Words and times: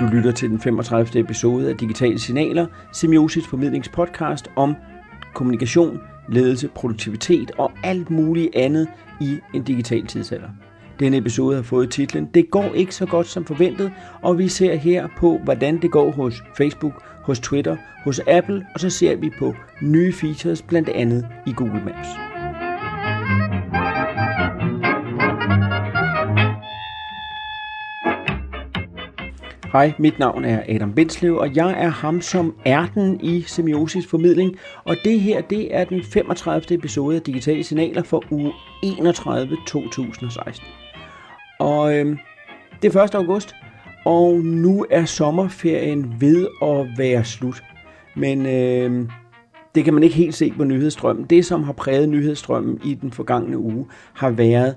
Du 0.00 0.06
lytter 0.06 0.32
til 0.32 0.50
den 0.50 0.60
35. 0.60 1.20
episode 1.20 1.68
af 1.70 1.76
Digitale 1.76 2.18
Signaler, 2.18 2.66
Semiosis 2.92 3.46
formidlingspodcast 3.46 4.50
om 4.56 4.74
kommunikation, 5.34 6.00
ledelse, 6.28 6.68
produktivitet 6.68 7.50
og 7.58 7.72
alt 7.84 8.10
muligt 8.10 8.54
andet 8.54 8.88
i 9.20 9.38
en 9.54 9.62
digital 9.62 10.06
tidsalder. 10.06 10.48
Denne 11.00 11.16
episode 11.16 11.56
har 11.56 11.62
fået 11.62 11.90
titlen 11.90 12.28
Det 12.34 12.50
går 12.50 12.74
ikke 12.74 12.94
så 12.94 13.06
godt 13.06 13.26
som 13.26 13.44
forventet, 13.44 13.92
og 14.22 14.38
vi 14.38 14.48
ser 14.48 14.74
her 14.74 15.08
på, 15.18 15.40
hvordan 15.44 15.82
det 15.82 15.90
går 15.90 16.10
hos 16.10 16.42
Facebook, 16.56 17.02
hos 17.22 17.40
Twitter, 17.40 17.76
hos 18.04 18.20
Apple, 18.26 18.66
og 18.74 18.80
så 18.80 18.90
ser 18.90 19.16
vi 19.16 19.30
på 19.38 19.54
nye 19.82 20.12
features, 20.12 20.62
blandt 20.62 20.88
andet 20.88 21.26
i 21.46 21.52
Google 21.52 21.82
Maps. 21.84 22.29
Hej, 29.72 29.92
mit 29.98 30.18
navn 30.18 30.44
er 30.44 30.62
Adam 30.68 30.92
Bindslev, 30.92 31.36
og 31.36 31.56
jeg 31.56 31.82
er 31.82 31.88
ham, 31.88 32.20
som 32.20 32.54
er 32.64 32.86
den 32.94 33.20
i 33.20 33.42
Semiosis 33.42 34.06
Formidling. 34.06 34.56
Og 34.84 34.96
det 35.04 35.20
her, 35.20 35.40
det 35.40 35.76
er 35.76 35.84
den 35.84 36.02
35. 36.02 36.74
episode 36.74 37.16
af 37.16 37.22
Digitale 37.22 37.64
Signaler 37.64 38.02
for 38.02 38.24
uge 38.30 38.52
31 38.82 39.56
2016. 39.66 40.66
Og 41.58 41.94
øhm, 41.94 42.18
det 42.82 42.96
er 42.96 43.02
1. 43.02 43.14
august, 43.14 43.54
og 44.04 44.34
nu 44.38 44.86
er 44.90 45.04
sommerferien 45.04 46.14
ved 46.20 46.48
at 46.62 46.98
være 46.98 47.24
slut. 47.24 47.62
Men 48.16 48.46
øhm, 48.46 49.08
det 49.74 49.84
kan 49.84 49.94
man 49.94 50.02
ikke 50.02 50.16
helt 50.16 50.34
se 50.34 50.52
på 50.56 50.64
nyhedsstrømmen. 50.64 51.24
Det, 51.24 51.46
som 51.46 51.62
har 51.62 51.72
præget 51.72 52.08
nyhedsstrømmen 52.08 52.80
i 52.84 52.94
den 52.94 53.10
forgangne 53.10 53.58
uge, 53.58 53.86
har 54.12 54.30
været 54.30 54.74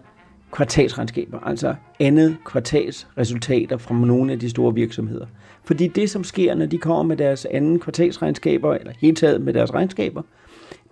kvartalsregnskaber, 0.53 1.39
altså 1.39 1.75
andet 1.99 2.37
kvartalsresultater 2.45 3.77
fra 3.77 3.95
nogle 3.95 4.31
af 4.31 4.39
de 4.39 4.49
store 4.49 4.73
virksomheder. 4.73 5.25
Fordi 5.63 5.87
det, 5.87 6.09
som 6.09 6.23
sker, 6.23 6.55
når 6.55 6.65
de 6.65 6.77
kommer 6.77 7.03
med 7.03 7.17
deres 7.17 7.45
anden 7.45 7.79
kvartalsregnskaber, 7.79 8.73
eller 8.73 8.93
helt 8.99 9.17
taget 9.17 9.41
med 9.41 9.53
deres 9.53 9.73
regnskaber, 9.73 10.21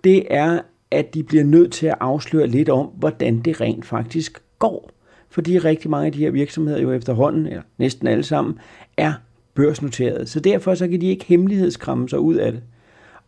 det 0.04 0.26
er, 0.30 0.60
at 0.90 1.14
de 1.14 1.22
bliver 1.22 1.44
nødt 1.44 1.72
til 1.72 1.86
at 1.86 1.94
afsløre 2.00 2.46
lidt 2.46 2.68
om, 2.68 2.86
hvordan 2.86 3.38
det 3.38 3.60
rent 3.60 3.84
faktisk 3.86 4.42
går. 4.58 4.90
Fordi 5.30 5.58
rigtig 5.58 5.90
mange 5.90 6.06
af 6.06 6.12
de 6.12 6.18
her 6.18 6.30
virksomheder 6.30 6.80
jo 6.80 6.92
efterhånden, 6.92 7.46
eller 7.46 7.62
næsten 7.78 8.06
alle 8.06 8.24
sammen, 8.24 8.58
er 8.96 9.12
børsnoteret. 9.54 10.28
Så 10.28 10.40
derfor 10.40 10.74
så 10.74 10.88
kan 10.88 11.00
de 11.00 11.06
ikke 11.06 11.24
hemmelighedskramme 11.24 12.08
sig 12.08 12.20
ud 12.20 12.34
af 12.34 12.52
det. 12.52 12.62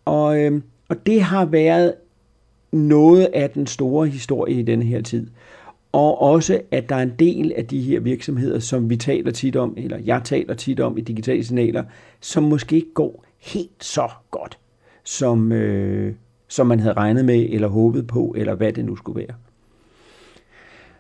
Og, 0.04 0.40
øh, 0.40 0.62
og 0.88 1.06
det 1.06 1.22
har 1.22 1.44
været 1.44 1.94
noget 2.72 3.28
af 3.34 3.50
den 3.50 3.66
store 3.66 4.06
historie 4.06 4.54
i 4.54 4.62
denne 4.62 4.84
her 4.84 5.02
tid 5.02 5.26
og 5.94 6.22
også 6.22 6.60
at 6.70 6.88
der 6.88 6.96
er 6.96 7.02
en 7.02 7.12
del 7.18 7.52
af 7.56 7.66
de 7.66 7.80
her 7.80 8.00
virksomheder, 8.00 8.58
som 8.58 8.90
vi 8.90 8.96
taler 8.96 9.30
tit 9.30 9.56
om, 9.56 9.74
eller 9.76 9.98
jeg 9.98 10.20
taler 10.24 10.54
tit 10.54 10.80
om 10.80 10.98
i 10.98 11.00
digitale 11.00 11.44
signaler, 11.44 11.84
som 12.20 12.42
måske 12.42 12.76
ikke 12.76 12.94
går 12.94 13.24
helt 13.38 13.84
så 13.84 14.08
godt, 14.30 14.58
som, 15.04 15.52
øh, 15.52 16.14
som 16.48 16.66
man 16.66 16.80
havde 16.80 16.94
regnet 16.94 17.24
med, 17.24 17.46
eller 17.50 17.68
håbet 17.68 18.06
på, 18.06 18.34
eller 18.36 18.54
hvad 18.54 18.72
det 18.72 18.84
nu 18.84 18.96
skulle 18.96 19.18
være. 19.18 19.36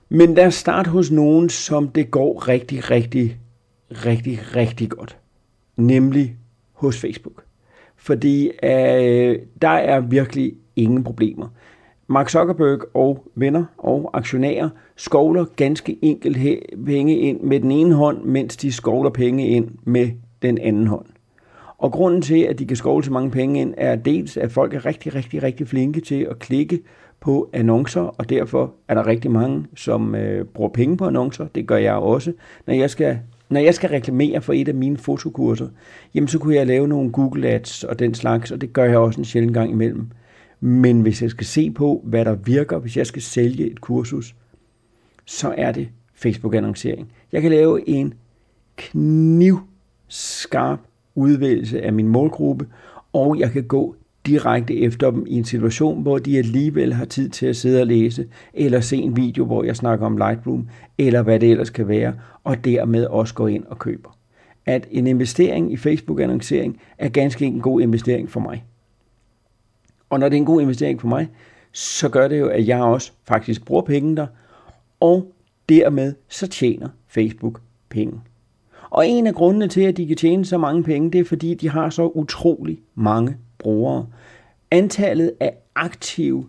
Men 0.08 0.34
lad 0.34 0.46
os 0.46 0.54
starte 0.54 0.90
hos 0.90 1.10
nogen, 1.10 1.48
som 1.48 1.88
det 1.88 2.10
går 2.10 2.48
rigtig, 2.48 2.90
rigtig, 2.90 3.38
rigtig, 3.90 4.56
rigtig 4.56 4.90
godt. 4.90 5.16
Nemlig 5.76 6.36
hos 6.72 7.00
Facebook. 7.00 7.44
Fordi 7.96 8.50
øh, 8.62 9.38
der 9.62 9.68
er 9.68 10.00
virkelig 10.00 10.52
ingen 10.76 11.04
problemer. 11.04 11.48
Mark 12.06 12.28
Zuckerberg 12.28 12.78
og 12.94 13.26
venner 13.34 13.64
og 13.78 14.10
aktionærer 14.12 14.68
skovler 14.96 15.44
ganske 15.56 15.98
enkelt 16.02 16.38
penge 16.86 17.18
ind 17.18 17.40
med 17.40 17.60
den 17.60 17.70
ene 17.70 17.94
hånd, 17.94 18.24
mens 18.24 18.56
de 18.56 18.72
skovler 18.72 19.10
penge 19.10 19.48
ind 19.48 19.68
med 19.84 20.08
den 20.42 20.58
anden 20.58 20.86
hånd. 20.86 21.06
Og 21.78 21.92
grunden 21.92 22.22
til, 22.22 22.40
at 22.40 22.58
de 22.58 22.66
kan 22.66 22.76
skovle 22.76 23.04
så 23.04 23.12
mange 23.12 23.30
penge 23.30 23.60
ind, 23.60 23.74
er 23.76 23.96
dels, 23.96 24.36
at 24.36 24.52
folk 24.52 24.74
er 24.74 24.86
rigtig, 24.86 25.14
rigtig, 25.14 25.42
rigtig 25.42 25.68
flinke 25.68 26.00
til 26.00 26.26
at 26.30 26.38
klikke 26.38 26.80
på 27.20 27.50
annoncer, 27.52 28.00
og 28.00 28.28
derfor 28.28 28.74
er 28.88 28.94
der 28.94 29.06
rigtig 29.06 29.30
mange, 29.30 29.66
som 29.76 30.14
øh, 30.14 30.44
bruger 30.44 30.70
penge 30.70 30.96
på 30.96 31.06
annoncer. 31.06 31.46
Det 31.54 31.66
gør 31.66 31.76
jeg 31.76 31.94
også. 31.94 32.32
Når 32.66 32.74
jeg 32.74 32.90
skal 32.90 33.18
når 33.48 33.60
jeg 33.60 33.74
skal 33.74 33.90
reklamere 33.90 34.40
for 34.40 34.52
et 34.52 34.68
af 34.68 34.74
mine 34.74 34.96
fotokurser, 34.96 35.68
jamen 36.14 36.28
så 36.28 36.38
kunne 36.38 36.54
jeg 36.54 36.66
lave 36.66 36.88
nogle 36.88 37.12
Google 37.12 37.48
Ads 37.48 37.84
og 37.84 37.98
den 37.98 38.14
slags, 38.14 38.50
og 38.50 38.60
det 38.60 38.72
gør 38.72 38.84
jeg 38.84 38.98
også 38.98 39.20
en 39.20 39.24
sjældent 39.24 39.54
gang 39.54 39.70
imellem. 39.70 40.06
Men 40.66 41.00
hvis 41.00 41.22
jeg 41.22 41.30
skal 41.30 41.46
se 41.46 41.70
på, 41.70 42.02
hvad 42.04 42.24
der 42.24 42.34
virker, 42.34 42.78
hvis 42.78 42.96
jeg 42.96 43.06
skal 43.06 43.22
sælge 43.22 43.70
et 43.70 43.80
kursus, 43.80 44.34
så 45.24 45.54
er 45.56 45.72
det 45.72 45.88
Facebook-annoncering. 46.14 47.12
Jeg 47.32 47.42
kan 47.42 47.50
lave 47.50 47.88
en 47.88 48.14
knivskarp 48.76 50.78
udvælgelse 51.14 51.82
af 51.82 51.92
min 51.92 52.08
målgruppe, 52.08 52.66
og 53.12 53.38
jeg 53.38 53.50
kan 53.50 53.64
gå 53.64 53.96
direkte 54.26 54.80
efter 54.80 55.10
dem 55.10 55.26
i 55.26 55.34
en 55.34 55.44
situation, 55.44 56.02
hvor 56.02 56.18
de 56.18 56.38
alligevel 56.38 56.92
har 56.92 57.04
tid 57.04 57.28
til 57.28 57.46
at 57.46 57.56
sidde 57.56 57.80
og 57.80 57.86
læse, 57.86 58.26
eller 58.54 58.80
se 58.80 58.96
en 58.96 59.16
video, 59.16 59.44
hvor 59.44 59.64
jeg 59.64 59.76
snakker 59.76 60.06
om 60.06 60.16
Lightroom, 60.16 60.68
eller 60.98 61.22
hvad 61.22 61.40
det 61.40 61.50
ellers 61.50 61.70
kan 61.70 61.88
være, 61.88 62.14
og 62.44 62.64
dermed 62.64 63.04
også 63.04 63.34
gå 63.34 63.46
ind 63.46 63.64
og 63.64 63.78
køber. 63.78 64.18
At 64.66 64.88
en 64.90 65.06
investering 65.06 65.72
i 65.72 65.76
Facebook-annoncering 65.76 66.80
er 66.98 67.08
ganske 67.08 67.44
en 67.44 67.60
god 67.60 67.80
investering 67.80 68.30
for 68.30 68.40
mig. 68.40 68.64
Og 70.14 70.20
når 70.20 70.28
det 70.28 70.36
er 70.36 70.40
en 70.40 70.46
god 70.46 70.60
investering 70.60 71.00
for 71.00 71.08
mig, 71.08 71.28
så 71.72 72.08
gør 72.08 72.28
det 72.28 72.38
jo, 72.38 72.48
at 72.48 72.66
jeg 72.66 72.82
også 72.82 73.12
faktisk 73.24 73.64
bruger 73.64 73.82
penge 73.82 74.16
der, 74.16 74.26
og 75.00 75.32
dermed 75.68 76.14
så 76.28 76.46
tjener 76.46 76.88
Facebook 77.08 77.60
penge. 77.88 78.20
Og 78.90 79.08
en 79.08 79.26
af 79.26 79.34
grundene 79.34 79.68
til, 79.68 79.80
at 79.80 79.96
de 79.96 80.06
kan 80.06 80.16
tjene 80.16 80.44
så 80.44 80.58
mange 80.58 80.82
penge, 80.82 81.10
det 81.10 81.20
er 81.20 81.24
fordi, 81.24 81.54
de 81.54 81.70
har 81.70 81.90
så 81.90 82.06
utrolig 82.06 82.80
mange 82.94 83.36
brugere. 83.58 84.06
Antallet 84.70 85.32
af 85.40 85.54
aktive 85.74 86.46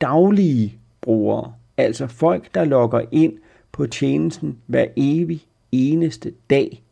daglige 0.00 0.78
brugere, 1.00 1.52
altså 1.76 2.06
folk, 2.06 2.54
der 2.54 2.64
logger 2.64 3.00
ind 3.12 3.32
på 3.72 3.86
tjenesten 3.86 4.58
hver 4.66 4.86
evig 4.96 5.46
eneste 5.72 6.32
dag, 6.50 6.82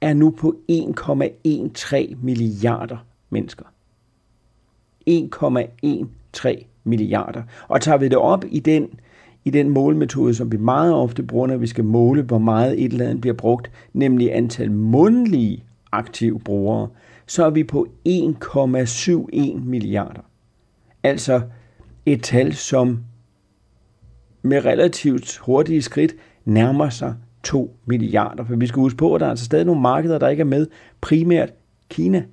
er 0.00 0.14
nu 0.14 0.30
på 0.30 0.56
1,13 0.70 2.16
milliarder 2.22 3.06
mennesker. 3.30 3.64
1,13 5.08 6.64
milliarder. 6.84 7.42
Og 7.68 7.80
tager 7.80 7.98
vi 7.98 8.08
det 8.08 8.18
op 8.18 8.44
i 8.48 8.60
den, 8.60 8.88
i 9.44 9.50
den 9.50 9.68
målmetode, 9.68 10.34
som 10.34 10.52
vi 10.52 10.56
meget 10.56 10.94
ofte 10.94 11.22
bruger, 11.22 11.46
når 11.46 11.56
vi 11.56 11.66
skal 11.66 11.84
måle, 11.84 12.22
hvor 12.22 12.38
meget 12.38 12.84
et 12.84 12.92
eller 12.92 13.04
andet 13.04 13.20
bliver 13.20 13.34
brugt, 13.34 13.70
nemlig 13.92 14.36
antal 14.36 14.72
mundlige 14.72 15.64
aktive 15.92 16.40
brugere, 16.40 16.88
så 17.26 17.44
er 17.44 17.50
vi 17.50 17.64
på 17.64 17.86
1,71 18.08 19.58
milliarder. 19.58 20.20
Altså 21.02 21.40
et 22.06 22.22
tal, 22.22 22.54
som 22.54 22.98
med 24.42 24.64
relativt 24.64 25.36
hurtige 25.36 25.82
skridt 25.82 26.14
nærmer 26.44 26.88
sig 26.88 27.14
2 27.42 27.76
milliarder. 27.86 28.44
For 28.44 28.56
vi 28.56 28.66
skal 28.66 28.80
huske 28.80 28.96
på, 28.96 29.14
at 29.14 29.20
der 29.20 29.26
er 29.26 29.30
altså 29.30 29.44
stadig 29.44 29.66
nogle 29.66 29.80
markeder, 29.80 30.18
der 30.18 30.28
ikke 30.28 30.40
er 30.40 30.44
med, 30.44 30.66
primært 31.00 31.52
Kina 31.88 32.24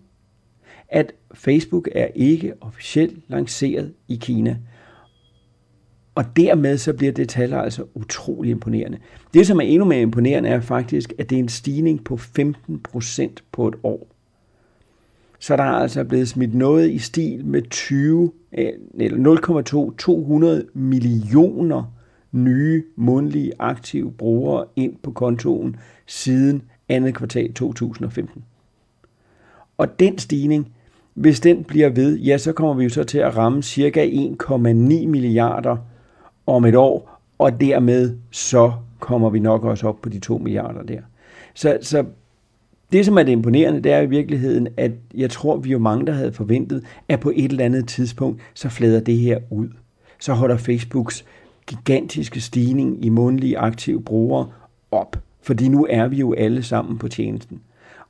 at 0.90 1.14
Facebook 1.34 1.88
er 1.96 2.08
ikke 2.16 2.54
officielt 2.62 3.20
lanceret 3.28 3.94
i 4.08 4.16
Kina. 4.16 4.58
Og 6.16 6.26
dermed 6.36 6.78
så 6.78 6.94
bliver 6.94 7.14
det 7.14 7.30
tal 7.30 7.54
altså 7.54 7.86
utrolig 7.94 8.52
imponerende. 8.52 8.98
Det, 9.34 9.48
som 9.48 9.58
er 9.58 9.62
endnu 9.62 9.86
mere 9.86 10.02
imponerende, 10.02 10.50
er 10.50 10.60
faktisk, 10.60 11.14
at 11.20 11.30
det 11.30 11.36
er 11.36 11.40
en 11.40 11.50
stigning 11.50 12.04
på 12.04 12.16
15% 12.16 13.28
på 13.52 13.68
et 13.68 13.76
år. 13.84 14.08
Så 15.40 15.56
der 15.58 15.64
er 15.64 15.72
altså 15.72 16.04
blevet 16.04 16.28
smidt 16.28 16.56
noget 16.56 16.92
i 16.92 16.98
stil 16.98 17.46
med 17.46 17.62
20, 17.70 18.32
eh, 18.52 18.72
eller 18.94 19.90
0,2, 19.92 19.96
200 19.98 20.66
millioner 20.74 21.94
nye 22.32 22.84
mundlige 22.96 23.54
aktive 23.60 24.12
brugere 24.12 24.66
ind 24.76 24.96
på 25.04 25.12
kontoen 25.12 25.76
siden 26.06 26.62
andet 26.90 27.16
kvartal 27.16 27.54
2015. 27.54 28.44
Og 29.78 30.00
den 30.00 30.18
stigning, 30.18 30.74
hvis 31.18 31.40
den 31.40 31.64
bliver 31.64 31.90
ved, 31.90 32.18
ja, 32.18 32.38
så 32.38 32.54
kommer 32.54 32.74
vi 32.74 32.84
jo 32.84 32.90
så 32.90 33.04
til 33.04 33.18
at 33.18 33.38
ramme 33.38 33.64
cirka 33.64 34.08
1,9 34.08 34.58
milliarder 35.08 35.78
om 36.46 36.66
et 36.66 36.76
år, 36.76 37.22
og 37.38 37.62
dermed 37.62 38.16
så 38.32 38.72
kommer 39.00 39.30
vi 39.30 39.40
nok 39.40 39.64
også 39.64 39.88
op 39.88 40.02
på 40.02 40.10
de 40.10 40.20
2 40.20 40.38
milliarder 40.38 40.84
der. 40.84 41.02
Så, 41.54 41.78
så 41.82 42.06
det, 42.92 43.06
som 43.06 43.18
er 43.18 43.24
det 43.24 43.32
imponerende, 43.32 43.82
det 43.82 43.92
er 43.92 44.02
i 44.02 44.06
virkeligheden, 44.06 44.68
at 44.78 44.92
jeg 45.14 45.30
tror, 45.30 45.58
vi 45.58 45.70
jo 45.70 45.80
mange, 45.80 46.06
der 46.06 46.14
havde 46.14 46.34
forventet, 46.34 46.84
at 47.10 47.20
på 47.20 47.32
et 47.36 47.52
eller 47.52 47.66
andet 47.66 47.88
tidspunkt, 47.88 48.42
så 48.54 48.70
flader 48.70 49.00
det 49.00 49.18
her 49.18 49.40
ud. 49.50 49.68
Så 50.20 50.34
holder 50.34 50.58
Facebooks 50.58 51.26
gigantiske 51.68 52.42
stigning 52.42 53.06
i 53.06 53.10
månedlige 53.10 53.58
aktive 53.58 54.02
brugere 54.02 54.48
op. 54.92 55.16
Fordi 55.42 55.68
nu 55.68 55.88
er 55.90 56.08
vi 56.08 56.16
jo 56.16 56.34
alle 56.34 56.64
sammen 56.64 56.98
på 56.98 57.08
tjenesten. 57.08 57.62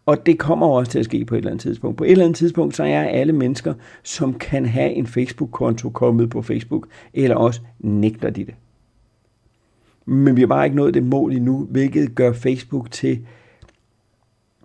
Og 0.08 0.26
det 0.26 0.40
kommer 0.40 0.68
også 0.68 0.92
til 0.92 1.00
at 1.00 1.06
ske 1.06 1.26
på 1.26 1.36
et 1.36 1.38
eller 1.38 1.52
andet 1.52 1.62
tidspunkt. 1.62 1.98
På 1.98 2.04
et 2.04 2.12
eller 2.12 2.26
andet 2.26 2.38
tidspunkt, 2.38 2.76
så 2.76 2.84
er 2.84 3.02
alle 3.02 3.34
mennesker, 3.34 3.74
som 4.04 4.34
kan 4.34 4.66
have 4.66 4.92
en 4.92 5.08
Facebook-konto 5.08 5.90
kommet 5.90 6.30
på 6.30 6.42
Facebook, 6.42 6.88
eller 7.14 7.36
også 7.36 7.62
nægter 7.80 8.30
de 8.30 8.46
det. 8.46 8.56
Men 10.06 10.36
vi 10.36 10.42
har 10.42 10.48
bare 10.48 10.66
ikke 10.66 10.78
nået 10.78 10.94
det 10.94 11.04
mål 11.04 11.34
endnu, 11.34 11.68
hvilket 11.70 12.16
gør 12.16 12.34
Facebook 12.34 12.92
til 12.92 13.26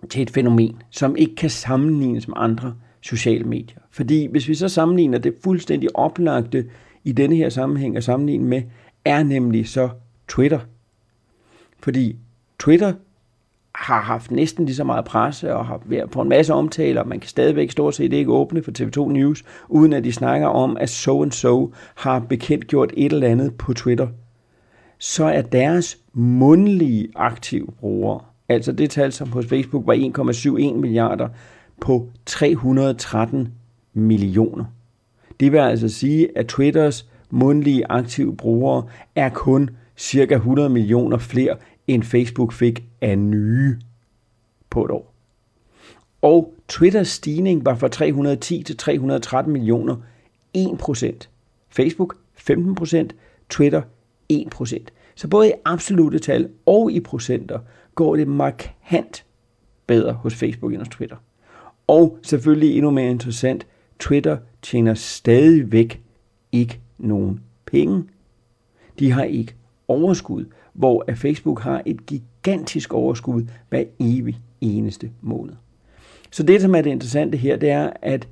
til 0.09 0.21
et 0.21 0.29
fænomen, 0.29 0.81
som 0.89 1.15
ikke 1.15 1.35
kan 1.35 1.49
sammenlignes 1.49 2.27
med 2.27 2.35
andre 2.37 2.75
sociale 3.01 3.43
medier. 3.43 3.77
Fordi 3.91 4.27
hvis 4.31 4.47
vi 4.47 4.55
så 4.55 4.69
sammenligner 4.69 5.17
det 5.17 5.35
fuldstændig 5.43 5.95
oplagte 5.95 6.69
i 7.03 7.11
denne 7.11 7.35
her 7.35 7.49
sammenhæng 7.49 7.97
at 7.97 8.03
sammenligne 8.03 8.45
med, 8.45 8.61
er 9.05 9.23
nemlig 9.23 9.67
så 9.67 9.89
Twitter. 10.27 10.59
Fordi 11.79 12.15
Twitter 12.59 12.93
har 13.75 14.01
haft 14.01 14.31
næsten 14.31 14.65
lige 14.65 14.75
så 14.75 14.83
meget 14.83 15.05
presse 15.05 15.55
og 15.55 15.65
har 15.65 15.81
været 15.85 16.09
på 16.09 16.21
en 16.21 16.29
masse 16.29 16.53
omtaler. 16.53 17.03
Man 17.03 17.19
kan 17.19 17.29
stadigvæk 17.29 17.71
stort 17.71 17.95
set 17.95 18.13
ikke 18.13 18.31
åbne 18.31 18.63
for 18.63 18.71
TV2 18.79 19.11
News, 19.11 19.43
uden 19.69 19.93
at 19.93 20.03
de 20.03 20.11
snakker 20.11 20.47
om, 20.47 20.77
at 20.77 20.89
so 20.89 21.21
and 21.21 21.31
so 21.31 21.73
har 21.95 22.19
bekendtgjort 22.19 22.93
et 22.97 23.13
eller 23.13 23.27
andet 23.27 23.55
på 23.55 23.73
Twitter. 23.73 24.07
Så 24.99 25.25
er 25.25 25.41
deres 25.41 25.97
mundlige 26.13 27.07
aktive 27.15 27.67
brugere, 27.79 28.19
altså 28.49 28.71
det 28.71 28.89
tal, 28.89 29.11
som 29.11 29.31
hos 29.31 29.45
Facebook 29.45 29.87
var 29.87 29.93
1,71 30.73 30.73
milliarder, 30.73 31.27
på 31.81 32.09
313 32.25 33.53
millioner. 33.93 34.65
Det 35.39 35.51
vil 35.51 35.57
altså 35.57 35.89
sige, 35.89 36.37
at 36.37 36.47
Twitters 36.47 37.09
mundlige 37.29 37.83
aktive 37.89 38.37
brugere 38.37 38.83
er 39.15 39.29
kun 39.29 39.69
cirka 39.97 40.35
100 40.35 40.69
millioner 40.69 41.17
flere, 41.17 41.55
end 41.87 42.03
Facebook 42.03 42.53
fik 42.53 42.83
af 43.01 43.19
nye 43.19 43.79
på 44.69 44.85
et 44.85 44.91
år. 44.91 45.13
Og 46.21 46.53
Twitters 46.67 47.07
stigning 47.07 47.65
var 47.65 47.75
fra 47.75 47.87
310 47.87 48.63
til 48.63 48.77
313 48.77 49.53
millioner 49.53 49.95
1%. 50.57 51.27
Facebook 51.69 52.17
15%, 52.49 53.07
Twitter 53.49 53.81
1%. 54.33 54.85
Så 55.15 55.27
både 55.27 55.49
i 55.49 55.53
absolute 55.65 56.19
tal 56.19 56.49
og 56.65 56.91
i 56.91 56.99
procenter 56.99 57.59
går 57.95 58.15
det 58.15 58.27
markant 58.27 59.25
bedre 59.87 60.13
hos 60.13 60.35
Facebook 60.35 60.73
end 60.73 60.81
hos 60.81 60.89
Twitter. 60.89 61.15
Og 61.87 62.19
selvfølgelig 62.21 62.75
endnu 62.75 62.91
mere 62.91 63.11
interessant, 63.11 63.67
Twitter 63.99 64.37
tjener 64.61 64.93
stadigvæk 64.93 66.01
ikke 66.51 66.79
nogen 66.97 67.39
penge. 67.65 68.03
De 68.99 69.11
har 69.11 69.23
ikke 69.23 69.55
overskud, 69.87 70.45
hvor 70.73 71.05
Facebook 71.15 71.61
har 71.61 71.81
et 71.85 72.05
gigantisk 72.05 72.93
overskud 72.93 73.43
hver 73.69 73.83
evig 73.99 74.39
eneste 74.61 75.11
måned. 75.21 75.53
Så 76.31 76.43
det, 76.43 76.61
som 76.61 76.75
er 76.75 76.81
det 76.81 76.89
interessante 76.89 77.37
her, 77.37 77.55
det 77.55 77.69
er, 77.69 77.89
at 78.01 78.27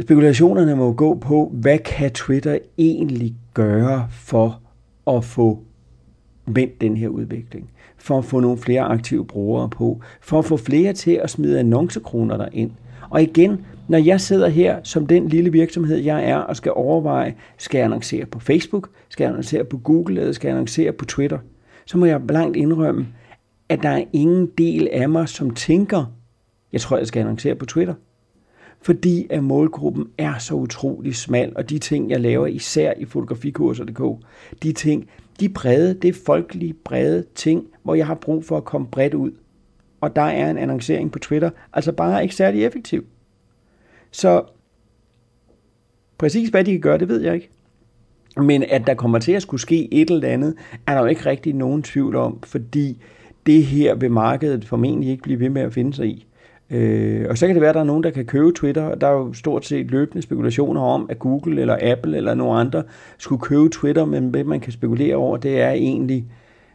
spekulationerne 0.00 0.76
må 0.76 0.92
gå 0.92 1.14
på, 1.14 1.50
hvad 1.54 1.78
kan 1.78 2.10
Twitter 2.10 2.58
egentlig 2.78 3.34
gøre 3.54 4.08
for 4.10 4.60
at 5.06 5.24
få 5.24 5.58
vendt 6.46 6.80
den 6.80 6.96
her 6.96 7.08
udvikling, 7.08 7.70
for 7.98 8.18
at 8.18 8.24
få 8.24 8.40
nogle 8.40 8.58
flere 8.58 8.82
aktive 8.82 9.26
brugere 9.26 9.68
på, 9.68 10.00
for 10.20 10.38
at 10.38 10.44
få 10.44 10.56
flere 10.56 10.92
til 10.92 11.10
at 11.10 11.30
smide 11.30 11.58
annoncekroner 11.58 12.36
derind. 12.36 12.70
Og 13.10 13.22
igen, 13.22 13.66
når 13.88 13.98
jeg 13.98 14.20
sidder 14.20 14.48
her 14.48 14.78
som 14.82 15.06
den 15.06 15.28
lille 15.28 15.52
virksomhed, 15.52 15.96
jeg 15.96 16.24
er, 16.24 16.36
og 16.36 16.56
skal 16.56 16.72
overveje, 16.74 17.34
skal 17.58 17.78
jeg 17.78 17.84
annoncere 17.84 18.26
på 18.26 18.40
Facebook, 18.40 18.88
skal 19.12 19.24
jeg 19.24 19.28
annoncere 19.28 19.64
på 19.64 19.78
Google, 19.78 20.20
eller 20.20 20.32
skal 20.32 20.48
jeg 20.48 20.54
annoncere 20.54 20.92
på 20.92 21.04
Twitter, 21.04 21.38
så 21.86 21.98
må 21.98 22.06
jeg 22.06 22.26
blankt 22.26 22.56
indrømme, 22.56 23.06
at 23.68 23.82
der 23.82 23.88
er 23.88 24.04
ingen 24.12 24.46
del 24.58 24.88
af 24.92 25.08
mig, 25.08 25.28
som 25.28 25.50
tænker, 25.50 26.04
jeg 26.72 26.80
tror, 26.80 26.96
jeg 26.96 27.06
skal 27.06 27.20
annoncere 27.20 27.54
på 27.54 27.66
Twitter. 27.66 27.94
Fordi 28.80 29.26
at 29.30 29.44
målgruppen 29.44 30.08
er 30.18 30.38
så 30.38 30.54
utrolig 30.54 31.16
smal, 31.16 31.52
og 31.56 31.70
de 31.70 31.78
ting, 31.78 32.10
jeg 32.10 32.20
laver, 32.20 32.46
især 32.46 32.92
i 32.96 33.04
fotografikurser.dk, 33.04 34.26
de 34.62 34.72
ting, 34.72 35.08
de 35.40 35.48
brede, 35.48 35.94
det 35.94 36.08
er 36.08 36.20
folkelige 36.26 36.74
brede 36.74 37.24
ting, 37.34 37.66
hvor 37.82 37.94
jeg 37.94 38.06
har 38.06 38.14
brug 38.14 38.44
for 38.44 38.56
at 38.56 38.64
komme 38.64 38.86
bredt 38.86 39.14
ud. 39.14 39.30
Og 40.00 40.16
der 40.16 40.22
er 40.22 40.50
en 40.50 40.58
annoncering 40.58 41.12
på 41.12 41.18
Twitter, 41.18 41.50
altså 41.72 41.92
bare 41.92 42.22
ikke 42.22 42.34
særlig 42.34 42.64
effektiv. 42.64 43.04
Så 44.10 44.44
præcis 46.18 46.48
hvad 46.48 46.64
de 46.64 46.70
kan 46.72 46.80
gøre, 46.80 46.98
det 46.98 47.08
ved 47.08 47.20
jeg 47.20 47.34
ikke. 47.34 47.50
Men 48.36 48.64
at 48.70 48.86
der 48.86 48.94
kommer 48.94 49.18
til 49.18 49.32
at 49.32 49.42
skulle 49.42 49.60
ske 49.60 49.94
et 49.94 50.10
eller 50.10 50.28
andet, 50.28 50.54
er 50.86 50.94
der 50.94 51.00
jo 51.00 51.06
ikke 51.06 51.26
rigtig 51.26 51.54
nogen 51.54 51.82
tvivl 51.82 52.16
om, 52.16 52.38
fordi 52.44 52.98
det 53.46 53.64
her 53.64 53.94
vil 53.94 54.10
markedet 54.10 54.64
formentlig 54.64 55.10
ikke 55.10 55.22
blive 55.22 55.40
ved 55.40 55.48
med 55.48 55.62
at 55.62 55.72
finde 55.72 55.94
sig 55.94 56.06
i. 56.06 56.26
Øh, 56.70 57.26
og 57.30 57.38
så 57.38 57.46
kan 57.46 57.54
det 57.54 57.60
være, 57.60 57.68
at 57.68 57.74
der 57.74 57.80
er 57.80 57.84
nogen, 57.84 58.02
der 58.02 58.10
kan 58.10 58.26
købe 58.26 58.52
Twitter, 58.52 58.94
der 58.94 59.06
er 59.06 59.12
jo 59.12 59.32
stort 59.32 59.66
set 59.66 59.90
løbende 59.90 60.22
spekulationer 60.22 60.80
om, 60.80 61.06
at 61.10 61.18
Google 61.18 61.60
eller 61.60 61.78
Apple 61.82 62.16
eller 62.16 62.34
nogen 62.34 62.66
andre 62.66 62.82
skulle 63.18 63.40
købe 63.40 63.68
Twitter, 63.68 64.04
men 64.04 64.28
hvad 64.28 64.44
man 64.44 64.60
kan 64.60 64.72
spekulere 64.72 65.16
over, 65.16 65.36
det 65.36 65.60
er 65.60 65.70
egentlig, 65.70 66.26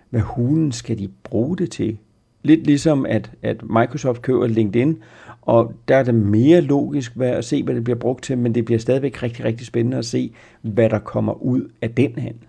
hvad 0.09 0.21
hulen 0.21 0.71
skal 0.71 0.99
de 0.99 1.09
bruge 1.23 1.57
det 1.57 1.71
til? 1.71 1.97
Lidt 2.47 2.65
ligesom, 2.67 3.05
at, 3.05 3.31
at 3.41 3.63
Microsoft 3.63 4.21
køber 4.21 4.47
LinkedIn, 4.47 4.97
og 5.41 5.73
der 5.87 5.95
er 5.95 6.03
det 6.03 6.15
mere 6.15 6.61
logisk 6.61 7.11
at 7.19 7.45
se, 7.45 7.63
hvad 7.63 7.75
det 7.75 7.83
bliver 7.83 7.99
brugt 7.99 8.23
til, 8.23 8.37
men 8.37 8.55
det 8.55 8.65
bliver 8.65 8.79
stadigvæk 8.79 9.23
rigtig, 9.23 9.45
rigtig 9.45 9.67
spændende 9.67 9.97
at 9.97 10.05
se, 10.05 10.33
hvad 10.61 10.89
der 10.89 10.99
kommer 10.99 11.33
ud 11.43 11.69
af 11.81 11.91
den 11.91 12.13
handel. 12.17 12.47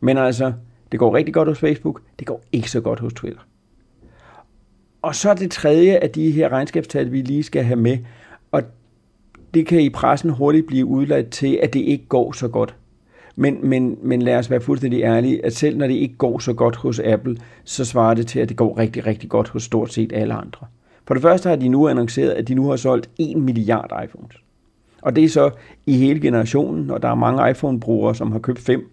Men 0.00 0.18
altså, 0.18 0.52
det 0.92 1.00
går 1.00 1.14
rigtig 1.14 1.34
godt 1.34 1.48
hos 1.48 1.58
Facebook, 1.58 2.02
det 2.18 2.26
går 2.26 2.42
ikke 2.52 2.70
så 2.70 2.80
godt 2.80 3.00
hos 3.00 3.12
Twitter. 3.12 3.40
Og 5.02 5.14
så 5.14 5.30
er 5.30 5.34
det 5.34 5.50
tredje 5.50 5.96
af 5.96 6.10
de 6.10 6.30
her 6.30 6.48
regnskabstal, 6.48 7.12
vi 7.12 7.22
lige 7.22 7.42
skal 7.42 7.64
have 7.64 7.80
med, 7.80 7.98
og 8.52 8.62
det 9.54 9.66
kan 9.66 9.80
i 9.80 9.90
pressen 9.90 10.30
hurtigt 10.30 10.66
blive 10.66 10.86
udladt 10.86 11.30
til, 11.30 11.58
at 11.62 11.74
det 11.74 11.80
ikke 11.80 12.06
går 12.06 12.32
så 12.32 12.48
godt. 12.48 12.76
Men, 13.36 13.58
men, 13.62 13.98
men 14.02 14.22
lad 14.22 14.36
os 14.38 14.50
være 14.50 14.60
fuldstændig 14.60 15.02
ærlige, 15.02 15.44
at 15.44 15.56
selv 15.56 15.76
når 15.76 15.86
det 15.86 15.94
ikke 15.94 16.16
går 16.16 16.38
så 16.38 16.52
godt 16.52 16.76
hos 16.76 17.00
Apple, 17.00 17.36
så 17.64 17.84
svarer 17.84 18.14
det 18.14 18.26
til, 18.26 18.40
at 18.40 18.48
det 18.48 18.56
går 18.56 18.78
rigtig, 18.78 19.06
rigtig 19.06 19.28
godt 19.28 19.48
hos 19.48 19.62
stort 19.62 19.92
set 19.92 20.12
alle 20.12 20.34
andre. 20.34 20.66
For 21.06 21.14
det 21.14 21.22
første 21.22 21.48
har 21.48 21.56
de 21.56 21.68
nu 21.68 21.88
annonceret, 21.88 22.30
at 22.30 22.48
de 22.48 22.54
nu 22.54 22.68
har 22.68 22.76
solgt 22.76 23.10
1 23.18 23.36
milliard 23.36 24.04
iPhones. 24.04 24.36
Og 25.02 25.16
det 25.16 25.24
er 25.24 25.28
så 25.28 25.50
i 25.86 25.92
hele 25.92 26.20
generationen, 26.20 26.90
og 26.90 27.02
der 27.02 27.08
er 27.08 27.14
mange 27.14 27.50
iPhone-brugere, 27.50 28.14
som 28.14 28.32
har 28.32 28.38
købt 28.38 28.58
5. 28.58 28.90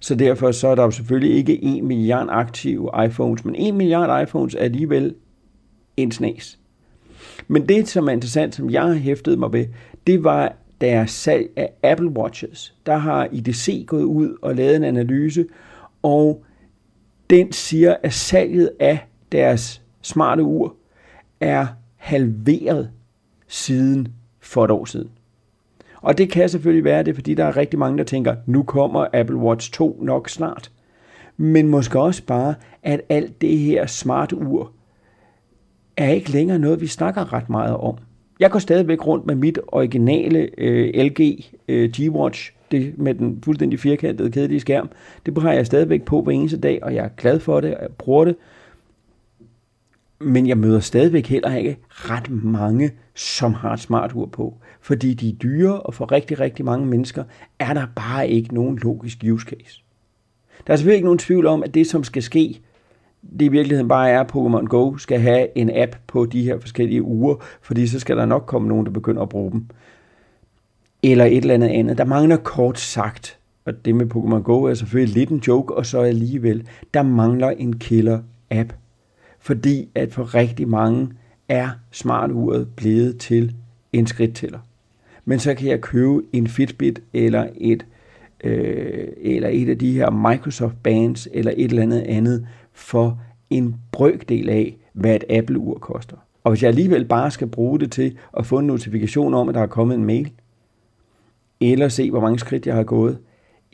Så 0.00 0.14
derfor 0.14 0.52
så 0.52 0.68
er 0.68 0.74
der 0.74 0.82
jo 0.82 0.90
selvfølgelig 0.90 1.36
ikke 1.36 1.64
1 1.78 1.84
milliard 1.84 2.28
aktive 2.30 2.90
iPhones, 3.06 3.44
men 3.44 3.54
1 3.58 3.74
milliard 3.74 4.22
iPhones 4.22 4.54
er 4.54 4.58
alligevel 4.58 5.14
en 5.96 6.12
snas. 6.12 6.58
Men 7.48 7.68
det, 7.68 7.88
som 7.88 8.08
er 8.08 8.12
interessant, 8.12 8.54
som 8.54 8.70
jeg 8.70 8.82
har 8.82 8.94
hæftet 8.94 9.38
mig 9.38 9.52
ved, 9.52 9.66
det 10.06 10.24
var 10.24 10.56
deres 10.82 11.10
salg 11.10 11.50
af 11.56 11.72
Apple 11.82 12.08
Watches. 12.08 12.74
Der 12.86 12.96
har 12.96 13.28
IDC 13.32 13.84
gået 13.86 14.02
ud 14.02 14.36
og 14.42 14.54
lavet 14.54 14.76
en 14.76 14.84
analyse, 14.84 15.46
og 16.02 16.44
den 17.30 17.52
siger, 17.52 17.96
at 18.02 18.12
salget 18.12 18.70
af 18.80 18.98
deres 19.32 19.82
smarte 20.02 20.42
ur 20.42 20.76
er 21.40 21.66
halveret 21.96 22.90
siden 23.48 24.08
for 24.40 24.64
et 24.64 24.70
år 24.70 24.84
siden. 24.84 25.10
Og 26.02 26.18
det 26.18 26.30
kan 26.30 26.48
selvfølgelig 26.48 26.84
være 26.84 27.02
det, 27.02 27.14
fordi 27.14 27.34
der 27.34 27.44
er 27.44 27.56
rigtig 27.56 27.78
mange, 27.78 27.98
der 27.98 28.04
tænker, 28.04 28.36
nu 28.46 28.62
kommer 28.62 29.06
Apple 29.12 29.36
Watch 29.36 29.72
2 29.72 29.98
nok 30.02 30.28
snart. 30.28 30.72
Men 31.36 31.68
måske 31.68 32.00
også 32.00 32.22
bare, 32.26 32.54
at 32.82 33.00
alt 33.08 33.40
det 33.40 33.58
her 33.58 33.86
smart 33.86 34.32
ur 34.32 34.72
er 35.96 36.08
ikke 36.08 36.30
længere 36.30 36.58
noget, 36.58 36.80
vi 36.80 36.86
snakker 36.86 37.32
ret 37.32 37.50
meget 37.50 37.76
om. 37.76 37.98
Jeg 38.40 38.50
går 38.50 38.58
stadigvæk 38.58 39.06
rundt 39.06 39.26
med 39.26 39.34
mit 39.34 39.58
originale 39.68 40.48
øh, 40.58 41.04
LG 41.04 41.44
øh, 41.68 41.90
G-Watch, 41.96 42.52
det 42.70 42.98
med 42.98 43.14
den 43.14 43.42
fuldstændig 43.44 43.80
firkantede 43.80 44.30
kedelige 44.30 44.60
skærm. 44.60 44.90
Det 45.26 45.42
har 45.42 45.52
jeg 45.52 45.66
stadigvæk 45.66 46.02
på 46.02 46.22
hver 46.22 46.32
eneste 46.32 46.56
dag, 46.56 46.78
og 46.82 46.94
jeg 46.94 47.04
er 47.04 47.08
glad 47.16 47.40
for 47.40 47.60
det, 47.60 47.74
og 47.74 47.82
jeg 47.82 47.90
bruger 47.90 48.24
det. 48.24 48.36
Men 50.18 50.46
jeg 50.46 50.58
møder 50.58 50.80
stadigvæk 50.80 51.26
heller 51.26 51.56
ikke 51.56 51.78
ret 51.88 52.30
mange, 52.30 52.90
som 53.14 53.54
har 53.54 53.72
et 53.72 53.80
smart 53.80 54.12
ur 54.14 54.26
på. 54.26 54.54
Fordi 54.80 55.14
de 55.14 55.28
er 55.28 55.32
dyre, 55.32 55.80
og 55.80 55.94
for 55.94 56.12
rigtig, 56.12 56.40
rigtig 56.40 56.64
mange 56.64 56.86
mennesker 56.86 57.24
er 57.58 57.74
der 57.74 57.86
bare 57.96 58.28
ikke 58.28 58.54
nogen 58.54 58.78
logisk 58.78 59.18
use 59.32 59.46
case. 59.46 59.82
Der 60.66 60.72
er 60.72 60.76
selvfølgelig 60.76 60.96
ikke 60.96 61.06
nogen 61.06 61.18
tvivl 61.18 61.46
om, 61.46 61.62
at 61.62 61.74
det, 61.74 61.86
som 61.86 62.04
skal 62.04 62.22
ske, 62.22 62.60
det 63.22 63.44
i 63.44 63.48
virkeligheden 63.48 63.88
bare 63.88 64.10
er, 64.10 64.20
at 64.20 64.32
Pokémon 64.32 64.66
Go 64.66 64.96
skal 64.96 65.20
have 65.20 65.58
en 65.58 65.70
app 65.74 65.96
på 66.06 66.26
de 66.26 66.42
her 66.42 66.58
forskellige 66.58 67.02
uger, 67.02 67.34
fordi 67.62 67.86
så 67.86 67.98
skal 67.98 68.16
der 68.16 68.26
nok 68.26 68.46
komme 68.46 68.68
nogen, 68.68 68.86
der 68.86 68.92
begynder 68.92 69.22
at 69.22 69.28
bruge 69.28 69.52
dem. 69.52 69.66
Eller 71.02 71.24
et 71.24 71.36
eller 71.36 71.54
andet 71.54 71.68
andet. 71.68 71.98
Der 71.98 72.04
mangler 72.04 72.36
kort 72.36 72.78
sagt, 72.78 73.38
og 73.64 73.84
det 73.84 73.94
med 73.94 74.06
Pokémon 74.14 74.42
Go 74.42 74.62
er 74.62 74.74
selvfølgelig 74.74 75.14
lidt 75.14 75.30
en 75.30 75.42
joke, 75.46 75.74
og 75.74 75.86
så 75.86 76.00
alligevel, 76.00 76.68
der 76.94 77.02
mangler 77.02 77.50
en 77.50 77.78
killer 77.78 78.20
app. 78.50 78.72
Fordi 79.38 79.88
at 79.94 80.12
for 80.12 80.34
rigtig 80.34 80.68
mange 80.68 81.08
er 81.48 81.68
smarturet 81.90 82.68
blevet 82.76 83.18
til 83.18 83.54
en 83.92 84.06
skridttæller. 84.06 84.58
Men 85.24 85.38
så 85.38 85.54
kan 85.54 85.68
jeg 85.68 85.80
købe 85.80 86.22
en 86.32 86.46
Fitbit 86.46 87.02
eller 87.12 87.46
et, 87.56 87.86
øh, 88.44 89.08
eller 89.16 89.48
et 89.48 89.68
af 89.68 89.78
de 89.78 89.92
her 89.92 90.10
Microsoft 90.10 90.74
Bands 90.82 91.28
eller 91.32 91.52
et 91.56 91.70
eller 91.70 91.82
andet 91.82 92.00
andet, 92.00 92.46
for 92.72 93.20
en 93.50 93.76
brøkdel 93.92 94.48
af, 94.48 94.76
hvad 94.92 95.16
et 95.16 95.24
Apple-ur 95.30 95.78
koster. 95.78 96.16
Og 96.44 96.50
hvis 96.50 96.62
jeg 96.62 96.68
alligevel 96.68 97.04
bare 97.04 97.30
skal 97.30 97.46
bruge 97.46 97.80
det 97.80 97.92
til 97.92 98.16
at 98.36 98.46
få 98.46 98.58
en 98.58 98.66
notifikation 98.66 99.34
om, 99.34 99.48
at 99.48 99.54
der 99.54 99.60
er 99.60 99.66
kommet 99.66 99.94
en 99.94 100.04
mail, 100.04 100.30
eller 101.60 101.88
se, 101.88 102.10
hvor 102.10 102.20
mange 102.20 102.38
skridt 102.38 102.66
jeg 102.66 102.74
har 102.74 102.82
gået, 102.82 103.18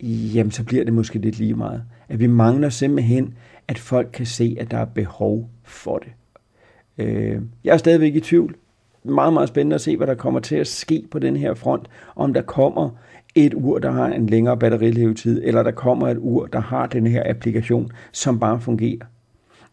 jamen 0.03 0.51
så 0.51 0.65
bliver 0.65 0.85
det 0.85 0.93
måske 0.93 1.19
lidt 1.19 1.39
lige 1.39 1.55
meget. 1.55 1.85
At 2.09 2.21
vi 2.21 2.27
mangler 2.27 2.69
simpelthen, 2.69 3.35
at 3.69 3.79
folk 3.79 4.09
kan 4.13 4.27
se, 4.27 4.57
at 4.61 4.71
der 4.71 4.79
er 4.79 4.85
behov 4.85 5.51
for 5.63 5.99
det. 5.99 6.13
Øh, 6.99 7.43
jeg 7.65 7.73
er 7.73 7.77
stadigvæk 7.77 8.15
i 8.15 8.21
tvivl. 8.21 8.57
Meget, 9.05 9.33
meget 9.33 9.49
spændende 9.49 9.75
at 9.75 9.81
se, 9.81 9.97
hvad 9.97 10.07
der 10.07 10.15
kommer 10.15 10.41
til 10.41 10.57
at 10.57 10.67
ske 10.67 11.05
på 11.11 11.19
den 11.19 11.37
her 11.37 11.55
front. 11.55 11.89
Om 12.17 12.35
der 12.35 12.43
kommer 12.43 12.91
et 13.35 13.55
ur, 13.55 13.79
der 13.79 13.91
har 13.91 14.07
en 14.07 14.27
længere 14.27 14.57
batterilevetid, 14.57 15.43
eller 15.45 15.63
der 15.63 15.71
kommer 15.71 16.09
et 16.09 16.19
ur, 16.21 16.47
der 16.47 16.61
har 16.61 16.87
den 16.87 17.07
her 17.07 17.23
applikation, 17.27 17.91
som 18.13 18.39
bare 18.39 18.61
fungerer. 18.61 19.07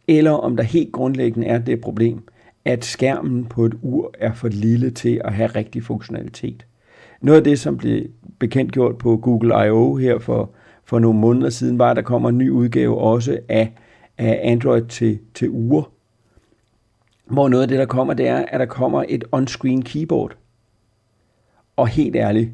Eller 0.07 0.31
om 0.31 0.57
der 0.57 0.63
helt 0.63 0.91
grundlæggende 0.91 1.47
er 1.47 1.57
det 1.57 1.81
problem, 1.81 2.21
at 2.65 2.85
skærmen 2.85 3.45
på 3.45 3.65
et 3.65 3.73
ur 3.81 4.11
er 4.19 4.33
for 4.33 4.47
lille 4.47 4.89
til 4.89 5.21
at 5.23 5.33
have 5.33 5.47
rigtig 5.47 5.83
funktionalitet. 5.83 6.65
Noget 7.21 7.37
af 7.37 7.43
det, 7.43 7.59
som 7.59 7.77
blev 7.77 8.05
bekendtgjort 8.39 8.97
på 8.97 9.17
Google 9.17 9.67
I.O. 9.67 9.95
her 9.95 10.19
for, 10.19 10.49
for 10.85 10.99
nogle 10.99 11.19
måneder 11.19 11.49
siden, 11.49 11.79
var, 11.79 11.89
at 11.89 11.95
der 11.95 12.01
kommer 12.01 12.29
en 12.29 12.37
ny 12.37 12.49
udgave 12.49 12.97
også 12.97 13.39
af, 13.49 13.73
af 14.17 14.39
Android 14.43 14.85
til, 14.85 15.19
til 15.33 15.49
ure, 15.49 15.83
hvor 17.25 17.49
noget 17.49 17.61
af 17.61 17.67
det, 17.67 17.79
der 17.79 17.85
kommer, 17.85 18.13
det 18.13 18.27
er, 18.27 18.45
at 18.47 18.59
der 18.59 18.65
kommer 18.65 19.03
et 19.09 19.23
on-screen 19.35 19.81
keyboard. 19.81 20.37
Og 21.75 21.87
helt 21.87 22.15
ærligt, 22.15 22.51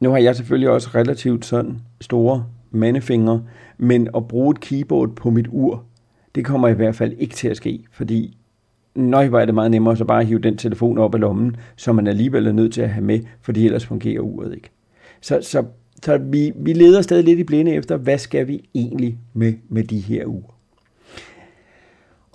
nu 0.00 0.10
har 0.10 0.18
jeg 0.18 0.36
selvfølgelig 0.36 0.70
også 0.70 0.90
relativt 0.94 1.44
sådan 1.44 1.80
store 2.00 2.46
mandefingre, 2.70 3.42
men 3.78 4.08
at 4.16 4.28
bruge 4.28 4.50
et 4.50 4.60
keyboard 4.60 5.16
på 5.16 5.30
mit 5.30 5.46
ur, 5.50 5.84
det 6.34 6.44
kommer 6.44 6.68
i 6.68 6.72
hvert 6.72 6.94
fald 6.94 7.12
ikke 7.18 7.34
til 7.34 7.48
at 7.48 7.56
ske, 7.56 7.84
fordi 7.92 8.36
nøj, 8.94 9.28
hvor 9.28 9.40
er 9.40 9.44
det 9.44 9.54
meget 9.54 9.70
nemmere 9.70 9.96
så 9.96 10.04
bare 10.04 10.20
at 10.20 10.26
hive 10.26 10.38
den 10.38 10.56
telefon 10.56 10.98
op 10.98 11.14
af 11.14 11.20
lommen, 11.20 11.56
som 11.76 11.96
man 11.96 12.06
alligevel 12.06 12.46
er 12.46 12.52
nødt 12.52 12.72
til 12.72 12.80
at 12.80 12.90
have 12.90 13.04
med, 13.04 13.20
fordi 13.40 13.66
ellers 13.66 13.86
fungerer 13.86 14.20
uret 14.20 14.54
ikke. 14.54 14.70
Så, 15.20 15.38
så, 15.42 15.64
så 16.02 16.18
vi, 16.18 16.52
vi 16.56 16.72
leder 16.72 17.02
stadig 17.02 17.24
lidt 17.24 17.38
i 17.38 17.44
blinde 17.44 17.74
efter, 17.74 17.96
hvad 17.96 18.18
skal 18.18 18.48
vi 18.48 18.68
egentlig 18.74 19.18
med, 19.32 19.54
med 19.68 19.84
de 19.84 20.00
her 20.00 20.26
uger. 20.26 20.57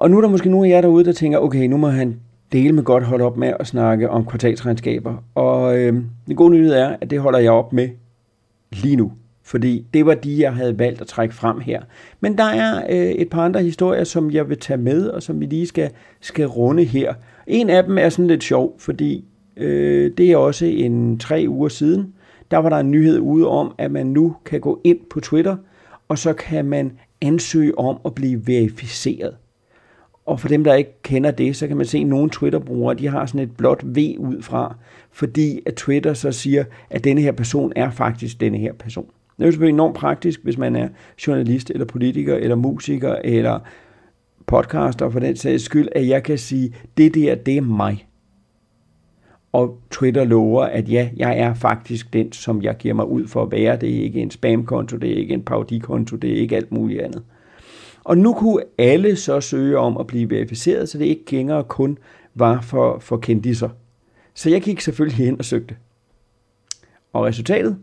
Og 0.04 0.12
nu 0.12 0.18
er 0.18 0.22
der 0.22 0.30
måske 0.30 0.50
nogle 0.50 0.68
af 0.68 0.72
jer 0.72 0.82
derude, 0.82 1.06
der 1.06 1.12
tænker, 1.12 1.38
okay, 1.38 1.68
nu 1.68 1.78
må 1.78 1.88
han 1.88 2.20
dele 2.52 2.74
med 2.74 2.84
godt 2.84 3.04
holde 3.04 3.26
op 3.26 3.38
med 3.38 3.54
at 3.60 3.68
snakke 3.68 4.10
om 4.10 4.26
kvartalsregnskaber. 4.26 5.24
Og 5.36 5.78
øh, 5.78 5.94
den 6.28 6.36
gode 6.36 6.52
nyhed 6.52 6.74
er, 6.74 6.96
at 7.02 7.10
det 7.10 7.20
holder 7.20 7.40
jeg 7.40 7.52
op 7.52 7.74
med 7.74 7.90
lige 8.72 8.96
nu. 8.96 9.12
Fordi 9.44 9.86
det 9.94 10.06
var 10.06 10.14
de, 10.14 10.42
jeg 10.42 10.54
havde 10.54 10.80
valgt 10.80 11.02
at 11.02 11.08
trække 11.08 11.36
frem 11.36 11.60
her. 11.60 11.82
Men 12.20 12.38
der 12.38 12.44
er 12.44 12.84
øh, 12.90 13.12
et 13.12 13.30
par 13.30 13.46
andre 13.46 13.64
historier, 13.64 14.04
som 14.04 14.32
jeg 14.32 14.50
vil 14.50 14.60
tage 14.60 14.78
med, 14.78 15.08
og 15.08 15.24
som 15.24 15.40
vi 15.40 15.46
lige 15.46 15.68
skal, 15.68 15.90
skal 16.22 16.46
runde 16.46 16.84
her. 16.84 17.14
En 17.48 17.70
af 17.70 17.84
dem 17.84 17.98
er 17.98 18.10
sådan 18.10 18.28
lidt 18.28 18.44
sjov, 18.44 18.76
fordi 18.80 19.26
øh, 19.58 20.12
det 20.18 20.32
er 20.32 20.38
også 20.38 20.66
en 20.66 21.20
tre 21.20 21.46
uger 21.48 21.70
siden. 21.70 22.14
Der 22.52 22.58
var 22.58 22.70
der 22.70 22.78
en 22.78 22.92
nyhed 22.92 23.20
ude 23.20 23.48
om, 23.48 23.76
at 23.78 23.92
man 23.92 24.08
nu 24.08 24.36
kan 24.46 24.60
gå 24.60 24.82
ind 24.84 25.00
på 25.10 25.20
Twitter, 25.20 25.56
og 26.10 26.18
så 26.18 26.34
kan 26.34 26.66
man 26.66 26.92
ansøge 27.22 27.78
om 27.78 27.98
at 28.06 28.16
blive 28.16 28.48
verificeret. 28.48 29.34
Og 30.26 30.40
for 30.40 30.48
dem, 30.48 30.64
der 30.64 30.74
ikke 30.74 31.02
kender 31.02 31.32
det, 31.32 31.56
så 31.56 31.68
kan 31.68 31.78
man 31.78 31.86
se, 31.86 31.98
at 31.98 32.08
nogle 32.08 32.30
Twitter-brugere, 32.30 32.96
de 32.96 33.08
har 33.08 33.26
sådan 33.26 33.42
et 33.42 33.58
blåt 33.58 33.84
V 33.86 34.16
ud 34.18 34.42
fra, 34.42 34.76
fordi 35.12 35.60
at 35.66 35.74
Twitter 35.74 36.14
så 36.14 36.32
siger, 36.32 36.64
at 36.90 37.04
denne 37.04 37.22
her 37.22 37.32
person 37.32 37.74
er 37.76 37.90
faktisk 37.90 38.40
denne 38.40 38.58
her 38.58 38.74
person. 38.74 39.06
Det 39.38 39.44
er 39.44 39.46
jo 39.46 39.52
selvfølgelig 39.52 39.74
enormt 39.74 39.96
praktisk, 39.96 40.44
hvis 40.44 40.58
man 40.58 40.76
er 40.76 40.90
journalist, 41.28 41.70
eller 41.70 41.86
politiker, 41.86 42.36
eller 42.36 42.56
musiker, 42.56 43.16
eller 43.24 43.60
podcaster 44.48 45.10
for 45.10 45.20
den 45.20 45.36
sags 45.36 45.64
skyld, 45.64 45.88
at 45.92 46.08
jeg 46.08 46.24
kan 46.24 46.38
sige, 46.38 46.76
det 46.98 47.16
der, 47.16 47.36
det 47.36 47.58
er 47.58 47.62
mig. 47.62 48.08
Og 49.52 49.80
Twitter 49.92 50.24
lover, 50.24 50.64
at 50.64 50.90
ja, 50.90 51.10
jeg 51.18 51.40
er 51.40 51.54
faktisk 51.54 52.14
den, 52.14 52.32
som 52.32 52.62
jeg 52.62 52.78
giver 52.78 52.94
mig 52.94 53.08
ud 53.08 53.28
for 53.28 53.44
at 53.44 53.52
være. 53.52 53.78
Det 53.78 53.98
er 53.98 54.04
ikke 54.04 54.22
en 54.22 54.32
spamkonto, 54.32 54.98
det 54.98 55.12
er 55.12 55.16
ikke 55.16 55.34
en 55.34 55.44
parodikonto, 55.44 56.16
det 56.16 56.32
er 56.32 56.36
ikke 56.36 56.56
alt 56.56 56.72
muligt 56.72 57.02
andet. 57.02 57.24
Og 58.04 58.18
nu 58.18 58.34
kunne 58.34 58.64
alle 58.78 59.16
så 59.16 59.42
søge 59.42 59.78
om 59.78 59.98
at 59.98 60.08
blive 60.08 60.30
verificeret, 60.30 60.90
så 60.90 60.98
det 60.98 61.06
ikke 61.06 61.32
længere 61.32 61.64
kun 61.64 61.98
var 62.36 62.62
for, 62.62 63.00
for 63.00 63.18
kendiser. 63.18 63.70
Så 64.34 64.50
jeg 64.50 64.62
gik 64.62 64.82
selvfølgelig 64.82 65.28
ind 65.28 65.40
og 65.40 65.46
søgte. 65.46 65.76
Og 67.14 67.24
resultatet? 67.24 67.78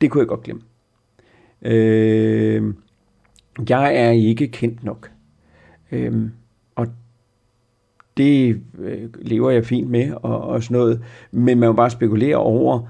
Det 0.00 0.10
kunne 0.10 0.20
jeg 0.20 0.28
godt 0.28 0.42
glemme. 0.42 0.62
Øh, 1.62 2.74
jeg 3.68 3.96
er 3.96 4.10
ikke 4.10 4.48
kendt 4.48 4.84
nok. 4.84 5.10
Øh, 5.92 6.30
og 6.74 6.86
det 8.16 8.60
øh, 8.78 9.08
lever 9.14 9.50
jeg 9.50 9.66
fint 9.66 9.90
med 9.90 10.12
og, 10.12 10.40
og 10.40 10.62
sådan 10.62 10.76
noget. 10.76 11.04
Men 11.30 11.58
man 11.58 11.68
må 11.68 11.72
bare 11.72 11.90
spekulere 11.90 12.36
over, 12.36 12.88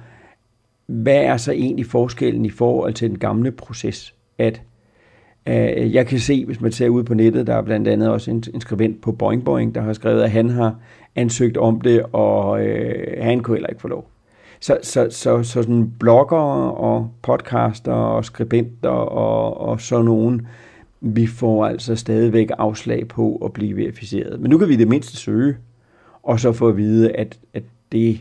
hvad 0.87 1.17
er 1.17 1.37
så 1.37 1.53
egentlig 1.53 1.87
forskellen 1.87 2.45
i 2.45 2.51
forhold 2.51 2.95
til 2.95 3.11
den 3.11 3.19
gamle 3.19 3.53
proces? 3.53 4.15
At 4.39 4.63
Øh, 5.47 5.95
jeg 5.95 6.07
kan 6.07 6.19
se, 6.19 6.45
hvis 6.45 6.61
man 6.61 6.73
ser 6.73 6.89
ud 6.89 7.03
på 7.03 7.15
nettet, 7.15 7.47
der 7.47 7.55
er 7.55 7.63
blandt 7.63 7.89
andet 7.89 8.09
også 8.09 8.31
en, 8.31 8.45
en 8.55 8.61
skribent 8.61 9.01
på 9.01 9.13
Boing 9.13 9.45
Boing, 9.45 9.75
der 9.75 9.81
har 9.81 9.93
skrevet, 9.93 10.23
at 10.23 10.31
han 10.31 10.51
har 10.51 10.75
ansøgt 11.17 11.57
om 11.57 11.81
det, 11.81 12.03
og 12.13 12.67
øh, 12.67 13.25
han 13.25 13.41
kunne 13.41 13.57
heller 13.57 13.69
ikke 13.69 13.81
få 13.81 13.89
lov. 13.89 14.11
Så, 14.61 14.79
så, 14.83 15.09
så, 15.11 15.43
så 15.43 15.63
sådan 15.63 15.93
blogger 15.99 16.37
og 16.71 17.11
podcaster 17.23 17.93
og 17.93 18.25
skribenter 18.25 18.89
og, 18.89 19.61
og 19.61 19.81
sådan 19.81 20.05
nogen, 20.05 20.47
vi 21.01 21.27
får 21.27 21.67
altså 21.67 21.97
stadigvæk 21.97 22.51
afslag 22.59 23.09
på 23.09 23.37
at 23.45 23.53
blive 23.53 23.77
verificeret. 23.77 24.41
Men 24.41 24.51
nu 24.51 24.59
kan 24.59 24.69
vi 24.69 24.77
det 24.77 24.89
mindste 24.89 25.17
søge, 25.17 25.57
og 26.23 26.41
så 26.41 26.53
få 26.53 26.69
at 26.69 26.77
vide, 26.77 27.13
at, 27.13 27.39
at 27.55 27.63
det 27.93 28.21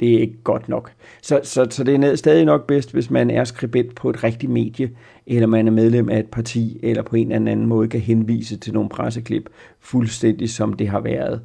det 0.00 0.14
er 0.14 0.18
ikke 0.18 0.42
godt 0.44 0.68
nok. 0.68 0.92
Så, 1.22 1.40
så, 1.42 1.66
så 1.70 1.84
det 1.84 2.04
er 2.04 2.16
stadig 2.16 2.44
nok 2.44 2.66
bedst, 2.66 2.92
hvis 2.92 3.10
man 3.10 3.30
er 3.30 3.44
skribent 3.44 3.94
på 3.94 4.10
et 4.10 4.24
rigtigt 4.24 4.52
medie, 4.52 4.90
eller 5.26 5.46
man 5.46 5.66
er 5.66 5.72
medlem 5.72 6.08
af 6.08 6.18
et 6.18 6.26
parti, 6.26 6.80
eller 6.82 7.02
på 7.02 7.16
en 7.16 7.32
eller 7.32 7.52
anden 7.52 7.66
måde 7.66 7.88
kan 7.88 8.00
henvise 8.00 8.56
til 8.56 8.72
nogle 8.72 8.88
presseklip, 8.88 9.48
fuldstændig 9.80 10.50
som 10.50 10.72
det 10.72 10.88
har 10.88 11.00
været 11.00 11.40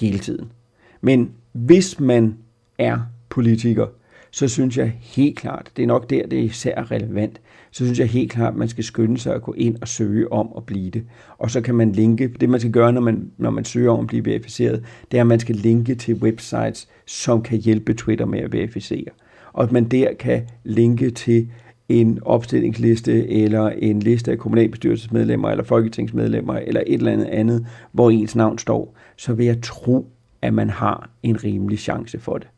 hele 0.00 0.18
tiden. 0.18 0.52
Men 1.00 1.32
hvis 1.52 2.00
man 2.00 2.36
er 2.78 2.98
politiker, 3.28 3.86
så 4.30 4.48
synes 4.48 4.78
jeg 4.78 4.96
helt 5.00 5.36
klart, 5.36 5.70
det 5.76 5.82
er 5.82 5.86
nok 5.86 6.10
der, 6.10 6.26
det 6.26 6.38
er 6.38 6.42
især 6.42 6.90
relevant, 6.90 7.40
så 7.70 7.84
synes 7.84 7.98
jeg 7.98 8.06
helt 8.06 8.32
klart, 8.32 8.52
at 8.52 8.58
man 8.58 8.68
skal 8.68 8.84
skynde 8.84 9.18
sig 9.18 9.34
at 9.34 9.42
gå 9.42 9.52
ind 9.52 9.76
og 9.80 9.88
søge 9.88 10.32
om 10.32 10.48
at 10.56 10.66
blive 10.66 10.90
det. 10.90 11.04
Og 11.38 11.50
så 11.50 11.60
kan 11.60 11.74
man 11.74 11.92
linke, 11.92 12.28
det 12.40 12.48
man 12.48 12.60
skal 12.60 12.72
gøre, 12.72 12.92
når 12.92 13.00
man, 13.00 13.30
når 13.38 13.50
man 13.50 13.64
søger 13.64 13.90
om 13.90 14.00
at 14.00 14.06
blive 14.06 14.24
verificeret, 14.24 14.84
det 15.10 15.16
er, 15.16 15.20
at 15.20 15.26
man 15.26 15.40
skal 15.40 15.54
linke 15.54 15.94
til 15.94 16.14
websites, 16.14 16.88
som 17.06 17.42
kan 17.42 17.58
hjælpe 17.58 17.94
Twitter 17.94 18.26
med 18.26 18.38
at 18.38 18.52
verificere. 18.52 19.08
Og 19.52 19.62
at 19.62 19.72
man 19.72 19.84
der 19.84 20.14
kan 20.18 20.42
linke 20.64 21.10
til 21.10 21.48
en 21.88 22.18
opstillingsliste 22.22 23.28
eller 23.28 23.68
en 23.68 24.00
liste 24.00 24.30
af 24.30 24.38
kommunalbestyrelsesmedlemmer 24.38 25.50
eller 25.50 25.64
folketingsmedlemmer 25.64 26.54
eller 26.54 26.82
et 26.86 26.94
eller 26.94 27.12
andet 27.12 27.26
andet, 27.26 27.66
hvor 27.92 28.10
ens 28.10 28.36
navn 28.36 28.58
står, 28.58 28.96
så 29.16 29.34
vil 29.34 29.46
jeg 29.46 29.62
tro, 29.62 30.06
at 30.42 30.54
man 30.54 30.70
har 30.70 31.10
en 31.22 31.44
rimelig 31.44 31.78
chance 31.78 32.18
for 32.18 32.38
det. 32.38 32.48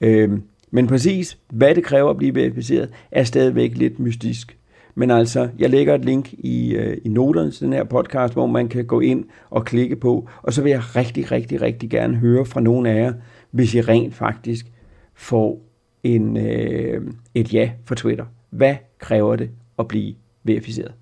Øhm, 0.00 0.42
men 0.74 0.86
præcis, 0.86 1.38
hvad 1.50 1.74
det 1.74 1.84
kræver 1.84 2.10
at 2.10 2.16
blive 2.16 2.34
verificeret, 2.34 2.90
er 3.10 3.24
stadigvæk 3.24 3.76
lidt 3.76 3.98
mystisk. 3.98 4.58
Men 4.94 5.10
altså, 5.10 5.48
jeg 5.58 5.70
lægger 5.70 5.94
et 5.94 6.04
link 6.04 6.32
i, 6.32 6.74
øh, 6.74 6.96
i 7.04 7.08
noterne 7.08 7.50
til 7.50 7.64
den 7.64 7.72
her 7.72 7.84
podcast, 7.84 8.32
hvor 8.32 8.46
man 8.46 8.68
kan 8.68 8.84
gå 8.84 9.00
ind 9.00 9.24
og 9.50 9.64
klikke 9.64 9.96
på. 9.96 10.28
Og 10.42 10.52
så 10.52 10.62
vil 10.62 10.70
jeg 10.70 10.96
rigtig, 10.96 11.32
rigtig, 11.32 11.62
rigtig 11.62 11.90
gerne 11.90 12.16
høre 12.16 12.44
fra 12.44 12.60
nogle 12.60 12.90
af 12.90 13.02
jer, 13.02 13.12
hvis 13.50 13.74
I 13.74 13.80
rent 13.80 14.14
faktisk 14.14 14.66
får 15.14 15.60
en, 16.02 16.36
øh, 16.36 17.02
et 17.34 17.54
ja 17.54 17.70
for 17.84 17.94
Twitter. 17.94 18.24
Hvad 18.50 18.74
kræver 18.98 19.36
det 19.36 19.50
at 19.78 19.88
blive 19.88 20.14
verificeret? 20.44 20.92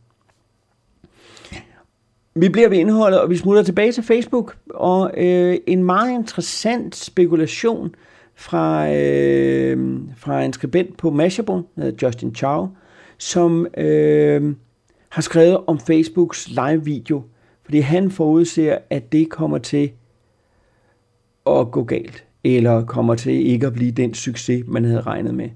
Vi 2.35 2.49
bliver 2.49 2.69
ved 2.69 2.79
indholdet, 2.79 3.21
og 3.21 3.31
vi 3.31 3.37
smutter 3.37 3.63
tilbage 3.63 3.93
til 3.93 4.03
Facebook, 4.03 4.57
og 4.75 5.11
øh, 5.17 5.57
en 5.67 5.85
meget 5.85 6.15
interessant 6.15 6.97
spekulation 6.97 7.95
fra, 8.41 8.93
øh, 8.93 10.01
fra 10.17 10.45
en 10.45 10.53
skribent 10.53 10.97
på 10.97 11.11
Mashable, 11.11 11.63
hedder 11.77 12.07
Justin 12.07 12.35
Chow, 12.35 12.69
som 13.19 13.67
øh, 13.77 14.55
har 15.09 15.23
skrevet 15.23 15.59
om 15.67 15.79
Facebooks 15.79 16.49
live-video, 16.49 17.23
fordi 17.65 17.79
han 17.79 18.11
forudser, 18.11 18.79
at 18.91 19.13
det 19.13 19.31
kommer 19.31 19.59
til 19.59 19.93
at 21.47 21.71
gå 21.71 21.85
galt, 21.85 22.25
eller 22.45 22.85
kommer 22.85 23.15
til 23.15 23.33
ikke 23.33 23.67
at 23.67 23.73
blive 23.73 23.91
den 23.91 24.15
succes, 24.15 24.65
man 24.67 24.85
havde 24.85 25.01
regnet 25.01 25.35
med. 25.35 25.49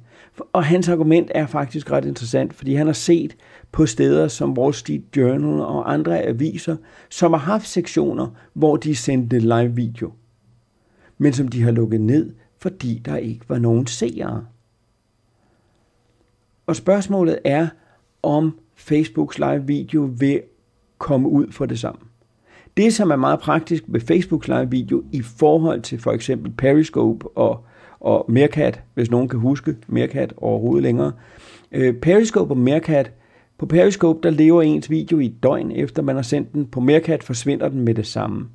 Og 0.53 0.65
hans 0.65 0.89
argument 0.89 1.31
er 1.35 1.47
faktisk 1.47 1.91
ret 1.91 2.05
interessant, 2.05 2.55
fordi 2.55 2.75
han 2.75 2.87
har 2.87 2.95
set 2.95 3.37
på 3.73 3.87
steder 3.87 4.29
som 4.29 4.59
Wall 4.59 4.75
Street 4.75 5.03
Journal 5.17 5.61
og 5.61 5.93
andre 5.93 6.23
aviser, 6.23 6.77
som 7.11 7.33
har 7.33 7.41
haft 7.41 7.69
sektioner, 7.69 8.27
hvor 8.53 8.77
de 8.77 8.97
sendte 8.97 9.39
live 9.39 9.75
video, 9.75 10.13
men 11.19 11.33
som 11.33 11.49
de 11.49 11.63
har 11.63 11.71
lukket 11.71 12.01
ned, 12.01 12.33
fordi 12.65 13.03
der 13.05 13.17
ikke 13.17 13.49
var 13.49 13.59
nogen 13.59 13.87
seere. 13.87 14.45
Og 16.67 16.77
spørgsmålet 16.77 17.39
er, 17.45 17.69
om 18.23 18.59
Facebooks 18.75 19.39
live 19.39 19.67
video 19.67 20.11
vil 20.19 20.43
komme 20.99 21.29
ud 21.29 21.53
for 21.53 21.67
det 21.67 21.79
samme. 21.79 22.01
Det, 22.77 22.95
som 22.95 23.11
er 23.11 23.17
meget 23.17 23.41
praktisk 23.41 23.85
ved 23.87 24.01
Facebooks 24.01 24.49
live 24.49 24.71
video 24.71 25.03
i 25.13 25.23
forhold 25.23 25.81
til 25.81 25.99
for 25.99 26.13
eksempel 26.13 26.53
Periscope 26.53 27.29
og, 27.29 27.65
og 28.01 28.25
Meerkat, 28.29 28.83
hvis 28.95 29.11
nogen 29.11 29.29
kan 29.29 29.39
huske 29.39 29.77
Meerkat 29.87 30.35
overhovedet 30.37 30.83
længere. 30.83 31.13
Øh, 31.73 31.95
Periscope 31.95 32.53
og 32.53 32.59
Meerkat 32.59 33.13
På 33.59 33.67
Periscope 33.67 34.19
der 34.23 34.31
lever 34.31 34.63
ens 34.63 34.91
video 34.91 35.19
i 35.19 35.27
et 35.27 35.43
døgn, 35.43 35.71
efter 35.71 36.03
man 36.03 36.17
har 36.17 36.23
sendt 36.23 36.53
den. 36.53 36.67
På 36.67 36.81
Meerkat 36.81 37.23
forsvinder 37.23 37.69
den 37.69 37.81
med 37.81 37.95
det 37.95 38.07
samme. 38.07 38.49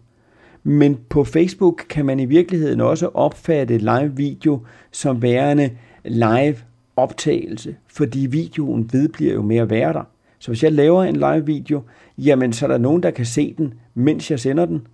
Men 0.63 0.97
på 1.09 1.23
Facebook 1.23 1.85
kan 1.89 2.05
man 2.05 2.19
i 2.19 2.25
virkeligheden 2.25 2.81
også 2.81 3.07
opfatte 3.07 3.77
live 3.77 4.11
video 4.15 4.59
som 4.91 5.21
værende 5.21 5.69
live 6.05 6.55
optagelse, 6.95 7.75
fordi 7.87 8.25
videoen 8.25 8.89
vedbliver 8.93 9.33
jo 9.33 9.41
med 9.41 9.57
at 9.57 9.69
være 9.69 9.93
der. 9.93 10.03
Så 10.39 10.51
hvis 10.51 10.63
jeg 10.63 10.71
laver 10.71 11.03
en 11.03 11.15
live 11.15 11.45
video, 11.45 11.81
jamen 12.17 12.53
så 12.53 12.65
er 12.65 12.67
der 12.67 12.77
nogen, 12.77 13.03
der 13.03 13.11
kan 13.11 13.25
se 13.25 13.53
den, 13.57 13.73
mens 13.93 14.31
jeg 14.31 14.39
sender 14.39 14.65
den. 14.65 14.87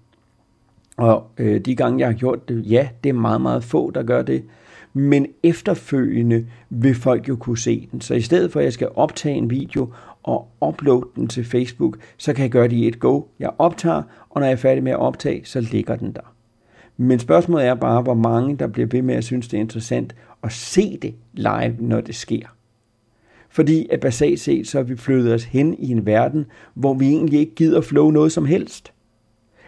Og 0.97 1.27
øh, 1.37 1.59
de 1.59 1.75
gange, 1.75 1.99
jeg 1.99 2.07
har 2.07 2.13
gjort 2.13 2.49
det, 2.49 2.71
ja, 2.71 2.89
det 3.03 3.09
er 3.09 3.13
meget, 3.13 3.41
meget 3.41 3.63
få, 3.63 3.91
der 3.91 4.03
gør 4.03 4.21
det. 4.21 4.43
Men 4.93 5.27
efterfølgende 5.43 6.45
vil 6.69 6.95
folk 6.95 7.29
jo 7.29 7.35
kunne 7.35 7.57
se 7.57 7.87
den. 7.91 8.01
Så 8.01 8.13
i 8.13 8.21
stedet 8.21 8.51
for, 8.51 8.59
at 8.59 8.63
jeg 8.63 8.73
skal 8.73 8.89
optage 8.95 9.35
en 9.35 9.49
video 9.49 9.89
og 10.25 10.47
uploade 10.61 11.07
den 11.15 11.27
til 11.27 11.45
Facebook, 11.45 11.97
så 12.17 12.33
kan 12.33 12.43
jeg 12.43 12.51
gøre 12.51 12.67
det 12.67 12.75
i 12.75 12.87
et 12.87 12.99
go. 12.99 13.21
Jeg 13.39 13.49
optager, 13.57 14.03
og 14.29 14.41
når 14.41 14.47
jeg 14.47 14.53
er 14.53 14.57
færdig 14.57 14.83
med 14.83 14.91
at 14.91 14.99
optage, 14.99 15.45
så 15.45 15.61
ligger 15.61 15.95
den 15.95 16.13
der. 16.13 16.33
Men 16.97 17.19
spørgsmålet 17.19 17.67
er 17.67 17.75
bare, 17.75 18.01
hvor 18.01 18.13
mange 18.13 18.55
der 18.55 18.67
bliver 18.67 18.87
ved 18.87 19.01
med 19.01 19.15
at 19.15 19.23
synes, 19.23 19.47
det 19.47 19.57
er 19.57 19.61
interessant 19.61 20.15
at 20.43 20.51
se 20.51 20.97
det 20.97 21.13
live, 21.33 21.75
når 21.79 22.01
det 22.01 22.15
sker. 22.15 22.45
Fordi 23.49 23.87
at 23.91 23.99
basalt 23.99 24.39
set, 24.39 24.67
så 24.67 24.79
er 24.79 24.83
vi 24.83 24.95
flyttet 24.95 25.33
os 25.33 25.43
hen 25.43 25.75
i 25.79 25.91
en 25.91 26.05
verden, 26.05 26.45
hvor 26.73 26.93
vi 26.93 27.07
egentlig 27.07 27.39
ikke 27.39 27.55
gider 27.55 27.81
flow 27.81 28.11
noget 28.11 28.31
som 28.31 28.45
helst. 28.45 28.93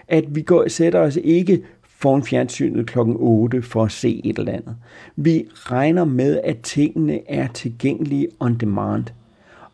At 0.07 0.35
vi 0.35 0.41
går, 0.41 0.67
sætter 0.67 0.99
os 0.99 1.15
ikke 1.23 1.63
foran 1.83 2.23
fjernsynet 2.23 2.87
klokken 2.87 3.15
8 3.19 3.61
for 3.61 3.83
at 3.83 3.91
se 3.91 4.21
et 4.23 4.39
eller 4.39 4.51
andet. 4.51 4.75
Vi 5.15 5.45
regner 5.53 6.05
med, 6.05 6.39
at 6.43 6.57
tingene 6.57 7.29
er 7.29 7.47
tilgængelige 7.47 8.27
on 8.39 8.55
demand. 8.55 9.05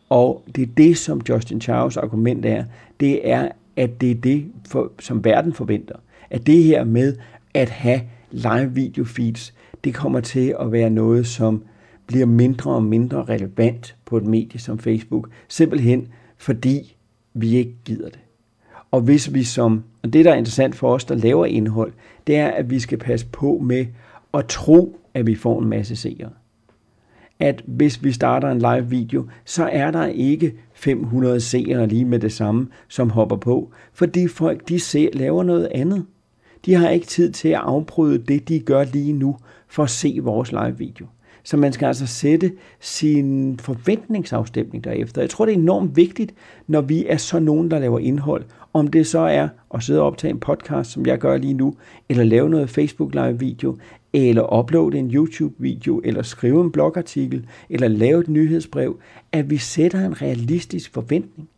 Og 0.08 0.44
det 0.56 0.62
er 0.62 0.72
det, 0.76 0.96
som 0.96 1.20
Justin 1.28 1.60
Charles 1.60 1.96
argument 1.96 2.46
er. 2.46 2.64
Det 3.00 3.30
er, 3.30 3.48
at 3.76 4.00
det 4.00 4.10
er 4.10 4.14
det, 4.14 4.46
for, 4.68 4.92
som 4.98 5.24
verden 5.24 5.52
forventer. 5.52 5.94
At 6.30 6.46
det 6.46 6.64
her 6.64 6.84
med 6.84 7.16
at 7.54 7.68
have 7.68 8.00
live 8.30 8.70
video 8.74 9.04
feeds, 9.04 9.54
det 9.84 9.94
kommer 9.94 10.20
til 10.20 10.56
at 10.60 10.72
være 10.72 10.90
noget, 10.90 11.26
som 11.26 11.62
bliver 12.06 12.26
mindre 12.26 12.70
og 12.70 12.82
mindre 12.82 13.24
relevant 13.24 13.96
på 14.04 14.16
et 14.16 14.26
medie 14.26 14.60
som 14.60 14.78
Facebook, 14.78 15.28
simpelthen 15.48 16.08
fordi 16.36 16.96
vi 17.34 17.56
ikke 17.56 17.74
gider 17.84 18.08
det. 18.08 18.18
Og 18.90 19.00
hvis 19.00 19.34
vi 19.34 19.44
som, 19.44 19.84
og 20.02 20.12
det 20.12 20.24
der 20.24 20.32
er 20.32 20.36
interessant 20.36 20.74
for 20.74 20.94
os, 20.94 21.04
der 21.04 21.14
laver 21.14 21.46
indhold, 21.46 21.92
det 22.26 22.36
er, 22.36 22.48
at 22.48 22.70
vi 22.70 22.78
skal 22.78 22.98
passe 22.98 23.26
på 23.26 23.58
med 23.62 23.86
at 24.34 24.46
tro, 24.46 25.00
at 25.14 25.26
vi 25.26 25.34
får 25.34 25.62
en 25.62 25.68
masse 25.68 25.96
seere. 25.96 26.30
At 27.40 27.62
hvis 27.66 28.04
vi 28.04 28.12
starter 28.12 28.50
en 28.50 28.58
live 28.58 28.90
video, 28.90 29.26
så 29.44 29.68
er 29.72 29.90
der 29.90 30.06
ikke 30.06 30.54
500 30.74 31.40
seere 31.40 31.86
lige 31.86 32.04
med 32.04 32.18
det 32.18 32.32
samme, 32.32 32.68
som 32.88 33.10
hopper 33.10 33.36
på, 33.36 33.72
fordi 33.92 34.28
folk 34.28 34.68
de 34.68 34.80
ser, 34.80 35.08
laver 35.12 35.42
noget 35.42 35.68
andet. 35.74 36.04
De 36.66 36.74
har 36.74 36.88
ikke 36.88 37.06
tid 37.06 37.32
til 37.32 37.48
at 37.48 37.60
afbryde 37.64 38.18
det, 38.18 38.48
de 38.48 38.60
gør 38.60 38.84
lige 38.84 39.12
nu, 39.12 39.36
for 39.68 39.82
at 39.82 39.90
se 39.90 40.18
vores 40.22 40.52
live 40.52 40.78
video. 40.78 41.06
Så 41.44 41.56
man 41.56 41.72
skal 41.72 41.86
altså 41.86 42.06
sætte 42.06 42.52
sin 42.80 43.58
forventningsafstemning 43.58 44.84
derefter. 44.84 45.22
Jeg 45.22 45.30
tror, 45.30 45.44
det 45.44 45.54
er 45.54 45.58
enormt 45.58 45.96
vigtigt, 45.96 46.34
når 46.66 46.80
vi 46.80 47.06
er 47.08 47.16
så 47.16 47.38
nogen, 47.38 47.70
der 47.70 47.78
laver 47.78 47.98
indhold. 47.98 48.44
Om 48.72 48.88
det 48.88 49.06
så 49.06 49.18
er 49.18 49.48
at 49.74 49.82
sidde 49.82 50.00
og 50.00 50.06
optage 50.06 50.30
en 50.30 50.40
podcast, 50.40 50.90
som 50.90 51.06
jeg 51.06 51.18
gør 51.18 51.36
lige 51.36 51.54
nu, 51.54 51.74
eller 52.08 52.24
lave 52.24 52.50
noget 52.50 52.70
Facebook 52.70 53.14
live 53.14 53.38
video, 53.38 53.76
eller 54.14 54.58
uploade 54.58 54.98
en 54.98 55.14
YouTube 55.14 55.54
video, 55.58 56.00
eller 56.04 56.22
skrive 56.22 56.60
en 56.60 56.72
blogartikel, 56.72 57.46
eller 57.70 57.88
lave 57.88 58.20
et 58.20 58.28
nyhedsbrev, 58.28 58.98
at 59.32 59.50
vi 59.50 59.56
sætter 59.56 60.06
en 60.06 60.22
realistisk 60.22 60.92
forventning. 60.92 61.48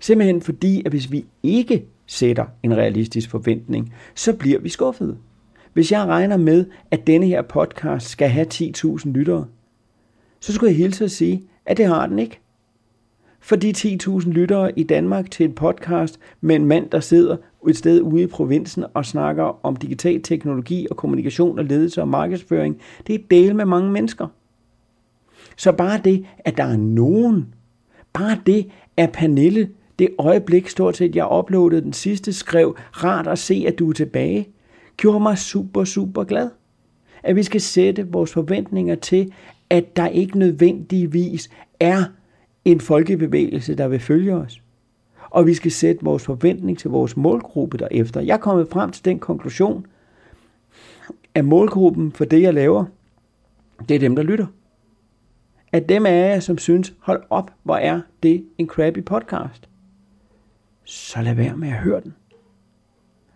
Simpelthen 0.00 0.42
fordi, 0.42 0.82
at 0.86 0.92
hvis 0.92 1.12
vi 1.12 1.24
ikke 1.42 1.84
sætter 2.06 2.46
en 2.62 2.76
realistisk 2.76 3.30
forventning, 3.30 3.94
så 4.14 4.32
bliver 4.32 4.58
vi 4.58 4.68
skuffede. 4.68 5.16
Hvis 5.72 5.92
jeg 5.92 6.06
regner 6.06 6.36
med, 6.36 6.66
at 6.90 7.06
denne 7.06 7.26
her 7.26 7.42
podcast 7.42 8.08
skal 8.08 8.28
have 8.28 8.46
10.000 8.54 9.10
lyttere, 9.10 9.46
så 10.40 10.52
skulle 10.52 10.70
jeg 10.70 10.76
hilse 10.76 11.04
at 11.04 11.10
sige, 11.10 11.42
at 11.66 11.76
det 11.76 11.86
har 11.86 12.06
den 12.06 12.18
ikke. 12.18 12.40
For 13.40 13.56
de 13.56 13.70
10.000 13.76 14.28
lyttere 14.30 14.78
i 14.78 14.82
Danmark 14.82 15.30
til 15.30 15.46
en 15.46 15.52
podcast 15.52 16.18
med 16.40 16.56
en 16.56 16.66
mand, 16.66 16.90
der 16.90 17.00
sidder 17.00 17.36
et 17.68 17.76
sted 17.76 18.00
ude 18.00 18.22
i 18.22 18.26
provinsen 18.26 18.84
og 18.94 19.06
snakker 19.06 19.66
om 19.66 19.76
digital 19.76 20.22
teknologi 20.22 20.86
og 20.90 20.96
kommunikation 20.96 21.58
og 21.58 21.64
ledelse 21.64 22.00
og 22.00 22.08
markedsføring, 22.08 22.80
det 23.06 23.14
er 23.14 23.18
del 23.30 23.56
med 23.56 23.64
mange 23.64 23.90
mennesker. 23.90 24.26
Så 25.56 25.72
bare 25.72 26.00
det, 26.04 26.26
at 26.38 26.56
der 26.56 26.64
er 26.64 26.76
nogen, 26.76 27.54
bare 28.12 28.38
det, 28.46 28.66
at 28.96 29.12
Pernille 29.12 29.68
det 29.98 30.08
øjeblik 30.18 30.68
stort 30.68 30.96
set, 30.96 31.16
jeg 31.16 31.28
uploadede 31.32 31.82
den 31.82 31.92
sidste, 31.92 32.32
skrev, 32.32 32.76
rart 32.92 33.26
at 33.26 33.38
se, 33.38 33.64
at 33.66 33.78
du 33.78 33.88
er 33.88 33.92
tilbage 33.92 34.48
gjorde 34.96 35.20
mig 35.20 35.38
super, 35.38 35.84
super 35.84 36.24
glad. 36.24 36.50
At 37.22 37.36
vi 37.36 37.42
skal 37.42 37.60
sætte 37.60 38.08
vores 38.08 38.32
forventninger 38.32 38.94
til, 38.94 39.32
at 39.70 39.96
der 39.96 40.08
ikke 40.08 40.38
nødvendigvis 40.38 41.50
er 41.80 42.04
en 42.64 42.80
folkebevægelse, 42.80 43.74
der 43.74 43.88
vil 43.88 44.00
følge 44.00 44.34
os. 44.34 44.62
Og 45.30 45.46
vi 45.46 45.54
skal 45.54 45.70
sætte 45.70 46.04
vores 46.04 46.24
forventning 46.24 46.78
til 46.78 46.90
vores 46.90 47.16
målgruppe 47.16 47.78
derefter. 47.78 48.20
Jeg 48.20 48.34
er 48.34 48.38
kommet 48.38 48.68
frem 48.68 48.90
til 48.90 49.04
den 49.04 49.18
konklusion, 49.18 49.86
at 51.34 51.44
målgruppen 51.44 52.12
for 52.12 52.24
det, 52.24 52.42
jeg 52.42 52.54
laver, 52.54 52.84
det 53.88 53.94
er 53.94 53.98
dem, 53.98 54.16
der 54.16 54.22
lytter. 54.22 54.46
At 55.72 55.88
dem 55.88 56.06
af 56.06 56.10
jer, 56.12 56.40
som 56.40 56.58
synes, 56.58 56.94
hold 57.00 57.22
op, 57.30 57.50
hvor 57.62 57.76
er 57.76 58.00
det 58.22 58.44
en 58.58 58.66
crappy 58.66 59.04
podcast. 59.04 59.68
Så 60.84 61.22
lad 61.22 61.34
være 61.34 61.56
med 61.56 61.68
at 61.68 61.74
høre 61.74 62.00
den. 62.00 62.14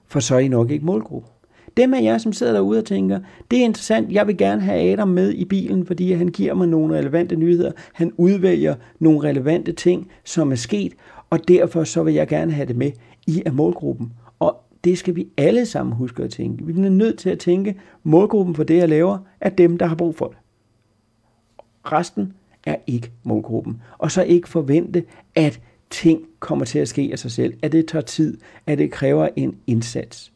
For 0.07 0.20
så 0.20 0.35
er 0.35 0.38
I 0.38 0.48
nok 0.48 0.70
ikke 0.70 0.87
målgruppe. 0.87 1.29
Dem 1.76 1.94
af 1.94 2.03
jer, 2.03 2.18
som 2.18 2.33
sidder 2.33 2.53
derude 2.53 2.79
og 2.79 2.85
tænker, 2.85 3.20
det 3.50 3.59
er 3.59 3.64
interessant, 3.64 4.12
jeg 4.12 4.26
vil 4.26 4.37
gerne 4.37 4.61
have 4.61 4.92
Adam 4.92 5.09
med 5.09 5.33
i 5.33 5.44
bilen, 5.44 5.87
fordi 5.87 6.12
han 6.12 6.29
giver 6.29 6.55
mig 6.55 6.68
nogle 6.68 6.98
relevante 6.98 7.37
nyheder. 7.37 7.72
Han 7.92 8.12
udvælger 8.16 8.74
nogle 8.98 9.29
relevante 9.29 9.72
ting, 9.72 10.11
som 10.24 10.53
er 10.53 10.57
sket, 10.57 10.92
og 11.30 11.48
derfor 11.48 11.84
så 11.84 12.02
vil 12.02 12.14
jeg 12.14 12.28
gerne 12.28 12.52
have 12.52 12.66
det 12.66 12.76
med. 12.76 12.90
I 13.26 13.42
er 13.46 13.52
målgruppen. 13.52 14.12
Og 14.38 14.56
det 14.84 14.98
skal 14.98 15.16
vi 15.16 15.28
alle 15.36 15.66
sammen 15.66 15.96
huske 15.96 16.22
at 16.22 16.30
tænke. 16.30 16.66
Vi 16.66 16.72
er 16.72 16.88
nødt 16.88 17.18
til 17.18 17.30
at 17.30 17.38
tænke, 17.38 17.80
målgruppen 18.02 18.54
for 18.54 18.64
det, 18.64 18.76
jeg 18.76 18.88
laver, 18.88 19.18
er 19.40 19.50
dem, 19.50 19.78
der 19.78 19.86
har 19.86 19.94
brug 19.94 20.14
for 20.14 20.26
det. 20.26 20.36
Resten 21.84 22.32
er 22.66 22.76
ikke 22.86 23.10
målgruppen. 23.22 23.82
Og 23.98 24.10
så 24.10 24.22
ikke 24.22 24.48
forvente, 24.48 25.04
at 25.34 25.60
ting 25.90 26.20
kommer 26.38 26.64
til 26.64 26.78
at 26.78 26.88
ske 26.88 27.08
af 27.12 27.18
sig 27.18 27.30
selv, 27.30 27.54
at 27.62 27.72
det 27.72 27.86
tager 27.86 28.02
tid, 28.02 28.38
at 28.66 28.78
det 28.78 28.90
kræver 28.90 29.28
en 29.36 29.56
indsats. 29.66 30.32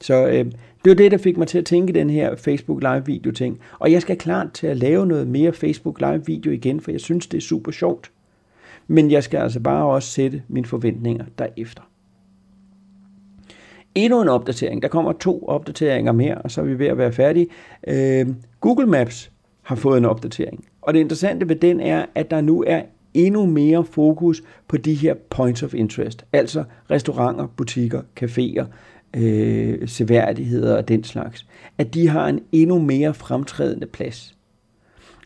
Så 0.00 0.26
øh, 0.26 0.44
det 0.44 0.90
var 0.90 0.94
det, 0.94 1.10
der 1.10 1.18
fik 1.18 1.36
mig 1.36 1.48
til 1.48 1.58
at 1.58 1.64
tænke 1.64 1.92
den 1.92 2.10
her 2.10 2.36
Facebook 2.36 2.82
Live 2.82 3.06
video 3.06 3.32
ting. 3.32 3.60
Og 3.78 3.92
jeg 3.92 4.02
skal 4.02 4.18
klart 4.18 4.52
til 4.52 4.66
at 4.66 4.76
lave 4.76 5.06
noget 5.06 5.28
mere 5.28 5.52
Facebook 5.52 6.00
Live 6.00 6.26
video 6.26 6.52
igen, 6.52 6.80
for 6.80 6.90
jeg 6.90 7.00
synes, 7.00 7.26
det 7.26 7.36
er 7.36 7.42
super 7.42 7.72
sjovt. 7.72 8.10
Men 8.86 9.10
jeg 9.10 9.22
skal 9.22 9.38
altså 9.38 9.60
bare 9.60 9.84
også 9.84 10.08
sætte 10.08 10.42
mine 10.48 10.66
forventninger 10.66 11.24
derefter. 11.38 11.82
Endnu 13.94 14.22
en 14.22 14.28
opdatering. 14.28 14.82
Der 14.82 14.88
kommer 14.88 15.12
to 15.12 15.44
opdateringer 15.48 16.12
mere, 16.12 16.34
og 16.34 16.50
så 16.50 16.60
er 16.60 16.64
vi 16.64 16.78
ved 16.78 16.86
at 16.86 16.98
være 16.98 17.12
færdige. 17.12 17.46
Øh, 17.88 18.26
Google 18.60 18.86
Maps 18.86 19.32
har 19.62 19.76
fået 19.76 19.98
en 19.98 20.04
opdatering. 20.04 20.64
Og 20.82 20.94
det 20.94 21.00
interessante 21.00 21.48
ved 21.48 21.56
den 21.56 21.80
er, 21.80 22.06
at 22.14 22.30
der 22.30 22.40
nu 22.40 22.64
er 22.66 22.82
endnu 23.14 23.46
mere 23.46 23.84
fokus 23.84 24.42
på 24.68 24.76
de 24.76 24.94
her 24.94 25.14
points 25.30 25.62
of 25.62 25.74
interest, 25.74 26.24
altså 26.32 26.64
restauranter, 26.90 27.46
butikker, 27.46 28.02
caféer, 28.20 28.64
øh, 29.16 29.88
seværdigheder 29.88 30.76
og 30.76 30.88
den 30.88 31.04
slags, 31.04 31.46
at 31.78 31.94
de 31.94 32.08
har 32.08 32.28
en 32.28 32.40
endnu 32.52 32.78
mere 32.78 33.14
fremtrædende 33.14 33.86
plads. 33.86 34.36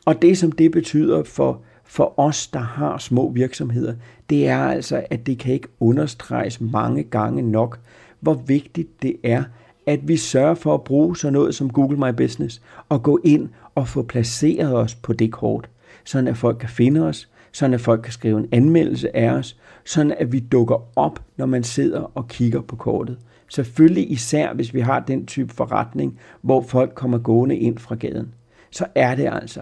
Og 0.04 0.22
det, 0.22 0.38
som 0.38 0.52
det 0.52 0.72
betyder 0.72 1.22
for, 1.22 1.62
for 1.90 2.20
os, 2.20 2.46
der 2.46 2.60
har 2.60 2.98
små 2.98 3.30
virksomheder, 3.30 3.94
det 4.30 4.48
er 4.48 4.58
altså, 4.58 5.04
at 5.10 5.26
det 5.26 5.38
kan 5.38 5.54
ikke 5.54 5.68
understreges 5.80 6.60
mange 6.60 7.02
gange 7.02 7.42
nok, 7.42 7.80
hvor 8.20 8.34
vigtigt 8.34 9.02
det 9.02 9.16
er, 9.22 9.44
at 9.86 10.08
vi 10.08 10.16
sørger 10.16 10.54
for 10.54 10.74
at 10.74 10.84
bruge 10.84 11.16
sådan 11.16 11.32
noget 11.32 11.54
som 11.54 11.70
Google 11.70 11.98
My 11.98 12.16
Business 12.16 12.62
og 12.88 13.02
gå 13.02 13.20
ind 13.24 13.48
og 13.74 13.88
få 13.88 14.02
placeret 14.02 14.76
os 14.76 14.94
på 14.94 15.12
det 15.12 15.32
kort, 15.32 15.68
sådan 16.04 16.28
at 16.28 16.36
folk 16.36 16.58
kan 16.58 16.68
finde 16.68 17.06
os, 17.06 17.28
sådan 17.52 17.74
at 17.74 17.80
folk 17.80 18.02
kan 18.02 18.12
skrive 18.12 18.38
en 18.38 18.48
anmeldelse 18.52 19.16
af 19.16 19.30
os, 19.30 19.56
sådan 19.84 20.14
at 20.18 20.32
vi 20.32 20.40
dukker 20.40 20.98
op, 20.98 21.22
når 21.36 21.46
man 21.46 21.64
sidder 21.64 22.10
og 22.14 22.28
kigger 22.28 22.60
på 22.60 22.76
kortet. 22.76 23.18
Selvfølgelig 23.48 24.12
især, 24.12 24.54
hvis 24.54 24.74
vi 24.74 24.80
har 24.80 25.00
den 25.00 25.26
type 25.26 25.54
forretning, 25.54 26.18
hvor 26.42 26.62
folk 26.62 26.94
kommer 26.94 27.18
gående 27.18 27.56
ind 27.56 27.78
fra 27.78 27.94
gaden. 27.94 28.34
Så 28.70 28.86
er 28.94 29.14
det 29.14 29.28
altså 29.32 29.60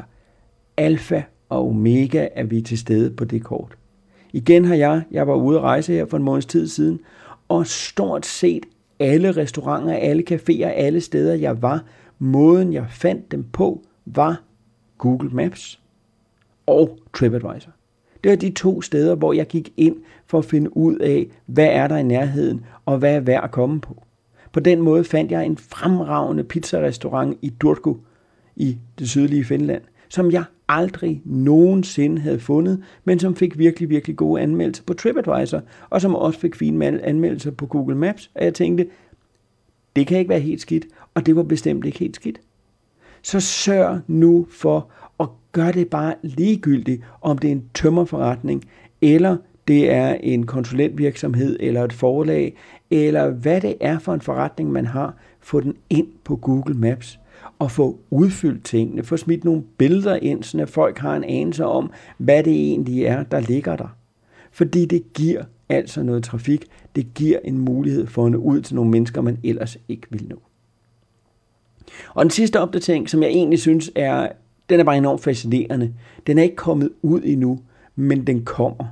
alfa 0.76 1.22
og 1.48 1.68
omega, 1.68 2.28
er 2.34 2.44
vi 2.44 2.60
til 2.62 2.78
stede 2.78 3.10
på 3.10 3.24
det 3.24 3.44
kort. 3.44 3.76
Igen 4.32 4.64
har 4.64 4.74
jeg, 4.74 5.02
jeg 5.10 5.26
var 5.26 5.34
ude 5.34 5.58
at 5.58 5.62
rejse 5.62 5.92
her 5.92 6.06
for 6.06 6.16
en 6.16 6.22
måneds 6.22 6.46
tid 6.46 6.68
siden, 6.68 7.00
og 7.48 7.66
stort 7.66 8.26
set 8.26 8.66
alle 8.98 9.32
restauranter, 9.32 9.94
alle 9.94 10.24
caféer, 10.30 10.66
alle 10.66 11.00
steder 11.00 11.34
jeg 11.34 11.62
var, 11.62 11.84
måden 12.18 12.72
jeg 12.72 12.86
fandt 12.90 13.32
dem 13.32 13.44
på, 13.44 13.82
var 14.06 14.42
Google 14.98 15.30
Maps 15.30 15.80
og 16.66 16.98
TripAdvisor. 17.14 17.70
Det 18.24 18.30
var 18.30 18.36
de 18.36 18.50
to 18.50 18.82
steder, 18.82 19.14
hvor 19.14 19.32
jeg 19.32 19.46
gik 19.46 19.72
ind 19.76 19.96
for 20.26 20.38
at 20.38 20.44
finde 20.44 20.76
ud 20.76 20.96
af, 20.96 21.26
hvad 21.46 21.66
er 21.66 21.88
der 21.88 21.96
i 21.96 22.02
nærheden, 22.02 22.64
og 22.86 22.98
hvad 22.98 23.14
er 23.14 23.20
værd 23.20 23.44
at 23.44 23.50
komme 23.50 23.80
på. 23.80 24.02
På 24.52 24.60
den 24.60 24.80
måde 24.80 25.04
fandt 25.04 25.32
jeg 25.32 25.46
en 25.46 25.56
fremragende 25.56 26.44
pizzarestaurant 26.44 27.38
i 27.42 27.52
Turku 27.60 27.96
i 28.56 28.78
det 28.98 29.08
sydlige 29.08 29.44
Finland, 29.44 29.82
som 30.08 30.30
jeg 30.30 30.44
aldrig 30.68 31.22
nogensinde 31.24 32.20
havde 32.20 32.40
fundet, 32.40 32.82
men 33.04 33.18
som 33.18 33.36
fik 33.36 33.58
virkelig, 33.58 33.90
virkelig 33.90 34.16
gode 34.16 34.42
anmeldelser 34.42 34.84
på 34.86 34.94
TripAdvisor, 34.94 35.62
og 35.90 36.00
som 36.00 36.14
også 36.14 36.40
fik 36.40 36.54
fine 36.56 37.04
anmeldelser 37.04 37.50
på 37.50 37.66
Google 37.66 37.96
Maps. 37.96 38.30
Og 38.34 38.44
jeg 38.44 38.54
tænkte, 38.54 38.86
det 39.96 40.06
kan 40.06 40.18
ikke 40.18 40.28
være 40.28 40.40
helt 40.40 40.60
skidt, 40.60 40.86
og 41.14 41.26
det 41.26 41.36
var 41.36 41.42
bestemt 41.42 41.84
ikke 41.84 41.98
helt 41.98 42.16
skidt. 42.16 42.40
Så 43.22 43.40
sørg 43.40 44.00
nu 44.06 44.46
for 44.50 44.90
at 45.20 45.28
gøre 45.52 45.72
det 45.72 45.88
bare 45.88 46.14
ligegyldigt, 46.22 47.02
om 47.20 47.38
det 47.38 47.48
er 47.48 47.52
en 47.52 47.64
tømmerforretning, 47.74 48.64
eller 49.02 49.36
det 49.68 49.90
er 49.90 50.14
en 50.14 50.46
konsulentvirksomhed, 50.46 51.56
eller 51.60 51.84
et 51.84 51.92
forlag, 51.92 52.56
eller 52.90 53.30
hvad 53.30 53.60
det 53.60 53.74
er 53.80 53.98
for 53.98 54.14
en 54.14 54.20
forretning, 54.20 54.72
man 54.72 54.86
har, 54.86 55.14
få 55.40 55.60
den 55.60 55.76
ind 55.90 56.06
på 56.24 56.36
Google 56.36 56.74
Maps 56.74 57.18
og 57.58 57.70
få 57.70 57.98
udfyldt 58.10 58.64
tingene, 58.64 59.02
få 59.02 59.16
smidt 59.16 59.44
nogle 59.44 59.62
billeder 59.78 60.16
ind, 60.16 60.42
så 60.42 60.66
folk 60.66 60.98
har 60.98 61.16
en 61.16 61.24
anelse 61.24 61.64
om, 61.64 61.90
hvad 62.18 62.42
det 62.42 62.52
egentlig 62.52 63.04
er, 63.04 63.22
der 63.22 63.40
ligger 63.40 63.76
der. 63.76 63.96
Fordi 64.50 64.84
det 64.84 65.12
giver 65.12 65.44
altså 65.68 66.02
noget 66.02 66.24
trafik, 66.24 66.64
det 66.96 67.14
giver 67.14 67.38
en 67.44 67.58
mulighed 67.58 68.06
for 68.06 68.26
at 68.26 68.32
nå 68.32 68.38
ud 68.38 68.60
til 68.60 68.74
nogle 68.74 68.90
mennesker, 68.90 69.20
man 69.20 69.38
ellers 69.44 69.78
ikke 69.88 70.06
vil 70.10 70.26
nå. 70.28 70.36
Og 72.14 72.24
den 72.24 72.30
sidste 72.30 72.60
opdatering, 72.60 73.10
som 73.10 73.22
jeg 73.22 73.30
egentlig 73.30 73.58
synes 73.58 73.90
er, 73.94 74.28
den 74.68 74.80
er 74.80 74.84
bare 74.84 74.96
enormt 74.96 75.22
fascinerende. 75.22 75.94
Den 76.26 76.38
er 76.38 76.42
ikke 76.42 76.56
kommet 76.56 76.90
ud 77.02 77.20
endnu, 77.24 77.60
men 77.96 78.26
den 78.26 78.44
kommer. 78.44 78.84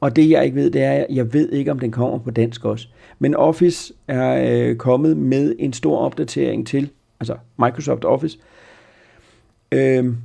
Og 0.00 0.16
det 0.16 0.30
jeg 0.30 0.44
ikke 0.44 0.56
ved, 0.56 0.70
det 0.70 0.82
er, 0.82 1.06
jeg 1.10 1.32
ved 1.32 1.52
ikke, 1.52 1.70
om 1.70 1.78
den 1.78 1.90
kommer 1.90 2.18
på 2.18 2.30
dansk 2.30 2.64
også. 2.64 2.88
Men 3.18 3.34
Office 3.34 3.94
er 4.08 4.52
øh, 4.52 4.76
kommet 4.76 5.16
med 5.16 5.54
en 5.58 5.72
stor 5.72 5.98
opdatering 5.98 6.66
til, 6.66 6.90
altså 7.20 7.36
Microsoft 7.58 8.04
Office. 8.04 8.38
Øhm, 9.72 10.16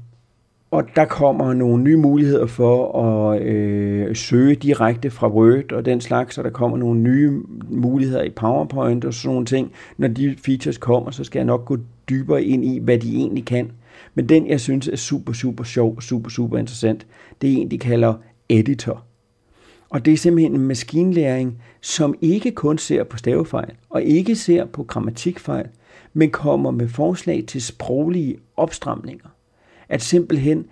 og 0.72 0.84
der 0.96 1.06
kommer 1.06 1.54
nogle 1.54 1.84
nye 1.84 1.98
muligheder 1.98 2.46
for 2.46 3.02
at 3.02 3.42
øh, 3.42 4.16
søge 4.16 4.56
direkte 4.56 5.10
fra 5.10 5.30
Word 5.30 5.72
og 5.72 5.86
den 5.86 6.02
slags, 6.02 6.36
så 6.36 6.44
der 6.44 6.50
kommer 6.50 6.78
nogle 6.78 7.00
nye 7.00 7.42
muligheder 7.70 8.24
i 8.24 8.30
PowerPoint 8.30 9.06
og 9.06 9.14
sådan 9.14 9.34
nogle 9.34 9.46
ting. 9.46 9.72
Når 9.98 10.08
de 10.08 10.36
features 10.46 10.78
kommer, 10.78 11.12
så 11.12 11.24
skal 11.24 11.40
jeg 11.40 11.46
nok 11.46 11.66
gå 11.66 11.78
dybere 12.10 12.44
ind 12.44 12.66
i, 12.66 12.80
hvad 12.80 12.98
de 12.98 13.16
egentlig 13.16 13.46
kan. 13.46 13.72
Men 14.16 14.30
den, 14.30 14.48
jeg 14.48 14.60
synes 14.60 14.88
er 14.88 14.96
super, 14.96 15.34
super 15.34 15.64
sjov, 15.64 16.02
super, 16.02 16.30
super 16.30 16.58
interessant, 16.58 17.08
det 17.42 17.54
er 17.54 17.58
en, 17.58 17.72
de 17.72 17.78
kalder 17.78 18.14
Editor. 18.50 19.04
Og 19.90 20.06
det 20.06 20.14
er 20.14 20.18
simpelthen 20.18 20.56
en 20.56 20.68
maskinlæring, 20.68 21.62
som 21.82 22.16
ikke 22.22 22.52
kun 22.52 22.78
ser 22.78 23.04
på 23.04 23.18
stavefejl, 23.18 23.74
og 23.90 24.04
ikke 24.04 24.36
ser 24.36 24.66
på 24.66 24.84
grammatikfejl, 24.84 25.68
men 26.14 26.32
kommer 26.32 26.72
med 26.72 26.88
forslag 26.88 27.44
til 27.48 27.62
sproglige 27.62 28.38
opstramninger. 28.58 29.30
At 29.90 30.02
simpelthen 30.02 30.66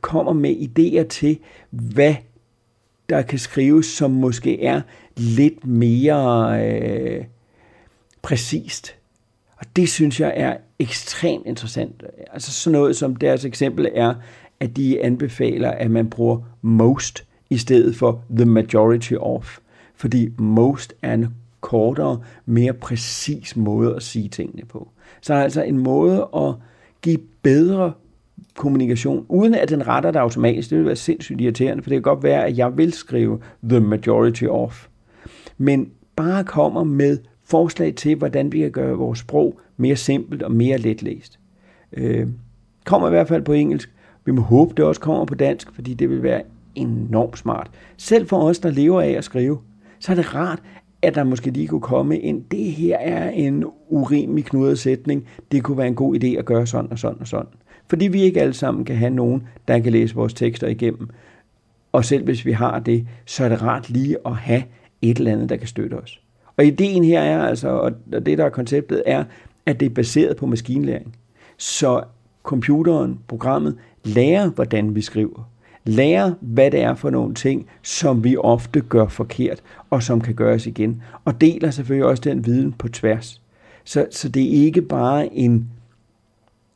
kommer 0.00 0.32
med 0.32 0.56
idéer 0.56 1.08
til, 1.08 1.38
hvad 1.70 2.14
der 3.08 3.22
kan 3.22 3.38
skrives, 3.38 3.86
som 3.86 4.10
måske 4.10 4.64
er 4.64 4.80
lidt 5.16 5.66
mere 5.66 6.60
øh, 6.66 7.24
præcist. 8.22 8.94
Og 9.56 9.66
det 9.76 9.88
synes 9.88 10.20
jeg 10.20 10.32
er 10.36 10.56
ekstremt 10.78 11.46
interessant. 11.46 12.04
Altså 12.32 12.52
sådan 12.52 12.78
noget 12.78 12.96
som 12.96 13.16
deres 13.16 13.44
eksempel 13.44 13.88
er, 13.94 14.14
at 14.60 14.76
de 14.76 15.02
anbefaler, 15.02 15.70
at 15.70 15.90
man 15.90 16.10
bruger 16.10 16.38
most 16.62 17.24
i 17.50 17.58
stedet 17.58 17.96
for 17.96 18.24
the 18.36 18.44
majority 18.44 19.12
of. 19.20 19.58
Fordi 19.94 20.28
most 20.38 20.94
er 21.02 21.14
en 21.14 21.34
kortere, 21.62 22.20
mere 22.46 22.72
præcis 22.72 23.56
måde 23.56 23.96
at 23.96 24.02
sige 24.02 24.28
tingene 24.28 24.62
på. 24.64 24.88
Så 25.20 25.34
altså 25.34 25.62
en 25.62 25.78
måde 25.78 26.28
at 26.36 26.54
give 27.02 27.18
bedre 27.42 27.92
kommunikation, 28.56 29.26
uden 29.28 29.54
at 29.54 29.68
den 29.68 29.86
retter 29.88 30.10
dig 30.10 30.22
automatisk. 30.22 30.70
Det 30.70 30.78
vil 30.78 30.86
være 30.86 30.96
sindssygt 30.96 31.40
irriterende, 31.40 31.82
for 31.82 31.90
det 31.90 31.96
kan 31.96 32.02
godt 32.02 32.22
være, 32.22 32.46
at 32.46 32.58
jeg 32.58 32.76
vil 32.76 32.92
skrive 32.92 33.40
the 33.68 33.80
majority 33.80 34.44
of. 34.44 34.86
Men 35.58 35.90
bare 36.16 36.44
kommer 36.44 36.84
med 36.84 37.18
forslag 37.44 37.94
til, 37.94 38.16
hvordan 38.16 38.52
vi 38.52 38.58
kan 38.58 38.70
gøre 38.70 38.96
vores 38.96 39.18
sprog 39.18 39.60
mere 39.76 39.96
simpelt 39.96 40.42
og 40.42 40.52
mere 40.52 40.78
letlæst. 40.78 41.38
Øh, 41.92 42.26
kommer 42.84 43.08
i 43.08 43.10
hvert 43.10 43.28
fald 43.28 43.42
på 43.42 43.52
engelsk. 43.52 43.92
Vi 44.24 44.32
må 44.32 44.42
håbe, 44.42 44.74
det 44.76 44.84
også 44.84 45.00
kommer 45.00 45.24
på 45.24 45.34
dansk, 45.34 45.74
fordi 45.74 45.94
det 45.94 46.10
vil 46.10 46.22
være 46.22 46.42
enormt 46.74 47.38
smart. 47.38 47.70
Selv 47.96 48.26
for 48.26 48.42
os, 48.42 48.58
der 48.58 48.70
lever 48.70 49.00
af 49.00 49.10
at 49.10 49.24
skrive, 49.24 49.58
så 49.98 50.12
er 50.12 50.16
det 50.16 50.34
rart, 50.34 50.62
at 51.02 51.14
der 51.14 51.24
måske 51.24 51.50
lige 51.50 51.68
kunne 51.68 51.80
komme 51.80 52.20
en, 52.20 52.44
det 52.50 52.64
her 52.64 52.98
er 52.98 53.30
en 53.30 53.64
urimelig 53.88 54.44
knudret 54.44 54.78
sætning, 54.78 55.26
det 55.52 55.62
kunne 55.62 55.78
være 55.78 55.86
en 55.86 55.94
god 55.94 56.24
idé 56.24 56.26
at 56.26 56.44
gøre 56.44 56.66
sådan 56.66 56.90
og 56.92 56.98
sådan 56.98 57.20
og 57.20 57.26
sådan. 57.26 57.50
Fordi 57.86 58.08
vi 58.08 58.22
ikke 58.22 58.40
alle 58.40 58.54
sammen 58.54 58.84
kan 58.84 58.96
have 58.96 59.10
nogen, 59.10 59.42
der 59.68 59.78
kan 59.78 59.92
læse 59.92 60.14
vores 60.14 60.34
tekster 60.34 60.66
igennem. 60.66 61.08
Og 61.92 62.04
selv 62.04 62.24
hvis 62.24 62.46
vi 62.46 62.52
har 62.52 62.78
det, 62.78 63.06
så 63.26 63.44
er 63.44 63.48
det 63.48 63.62
rart 63.62 63.90
lige 63.90 64.16
at 64.26 64.36
have 64.36 64.62
et 65.02 65.18
eller 65.18 65.32
andet, 65.32 65.48
der 65.48 65.56
kan 65.56 65.68
støtte 65.68 65.94
os. 65.94 66.20
Og 66.56 66.64
ideen 66.64 67.04
her 67.04 67.20
er 67.20 67.42
altså, 67.42 67.68
og 67.68 67.92
det 68.26 68.38
der 68.38 68.44
er 68.44 68.50
konceptet, 68.50 69.02
er, 69.06 69.24
at 69.66 69.80
det 69.80 69.86
er 69.86 69.94
baseret 69.94 70.36
på 70.36 70.46
maskinlæring. 70.46 71.16
Så 71.56 72.02
computeren, 72.42 73.18
programmet, 73.28 73.76
lærer, 74.04 74.50
hvordan 74.50 74.94
vi 74.94 75.00
skriver. 75.00 75.51
Lærer, 75.84 76.34
hvad 76.40 76.70
det 76.70 76.80
er 76.80 76.94
for 76.94 77.10
nogle 77.10 77.34
ting, 77.34 77.66
som 77.82 78.24
vi 78.24 78.36
ofte 78.36 78.80
gør 78.80 79.06
forkert, 79.06 79.62
og 79.90 80.02
som 80.02 80.20
kan 80.20 80.34
gøres 80.34 80.66
igen. 80.66 81.02
Og 81.24 81.40
deler 81.40 81.70
selvfølgelig 81.70 82.06
også 82.06 82.22
den 82.22 82.46
viden 82.46 82.72
på 82.72 82.88
tværs. 82.88 83.40
Så, 83.84 84.06
så 84.10 84.28
det 84.28 84.42
er 84.42 84.64
ikke 84.64 84.82
bare 84.82 85.34
en 85.34 85.70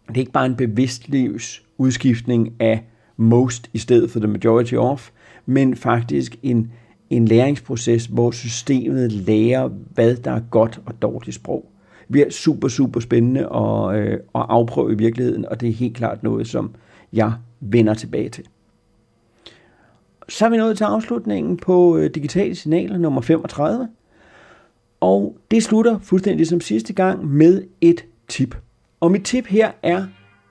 det 0.09 0.17
er 0.17 0.21
ikke 0.21 0.33
bare 0.33 0.47
en 0.47 0.57
bevidstlivs 0.57 1.63
udskiftning 1.79 2.53
af 2.61 2.85
most 3.17 3.71
i 3.73 3.79
stedet 3.79 4.11
for 4.11 4.19
the 4.19 4.29
majority 4.29 4.75
of, 4.75 5.11
men 5.47 5.77
faktisk 5.77 6.37
en, 6.43 6.73
en 7.11 7.29
læringsproces, 7.29 8.07
hvor 8.07 8.31
systemet 8.31 9.13
lærer, 9.13 9.69
hvad 9.95 10.17
der 10.17 10.31
er 10.31 10.41
godt 10.51 10.81
og 10.87 11.03
dårligt 11.03 11.35
sprog. 11.35 11.71
Det 12.01 12.13
bliver 12.13 12.31
super, 12.31 12.69
super 12.69 13.01
spændende 13.01 13.41
at, 13.41 13.97
øh, 13.97 14.13
at 14.13 14.21
afprøve 14.49 14.93
i 14.93 14.97
virkeligheden, 14.97 15.47
og 15.49 15.61
det 15.61 15.69
er 15.69 15.73
helt 15.73 15.97
klart 15.97 16.23
noget, 16.23 16.47
som 16.47 16.71
jeg 17.13 17.33
vender 17.61 17.95
tilbage 17.95 18.29
til. 18.29 18.45
Så 20.29 20.45
er 20.45 20.49
vi 20.49 20.57
nået 20.57 20.77
til 20.77 20.85
afslutningen 20.85 21.57
på 21.57 21.97
øh, 21.97 22.11
Digitale 22.11 22.55
Signaler 22.55 22.99
nummer 22.99 23.21
35. 23.21 23.89
Og 25.01 25.37
det 25.51 25.63
slutter 25.63 25.99
fuldstændig 25.99 26.47
som 26.47 26.61
sidste 26.61 26.93
gang 26.93 27.27
med 27.27 27.63
et 27.81 28.05
tip. 28.29 28.57
Og 29.01 29.11
mit 29.11 29.25
tip 29.25 29.47
her 29.47 29.71
er 29.83 30.07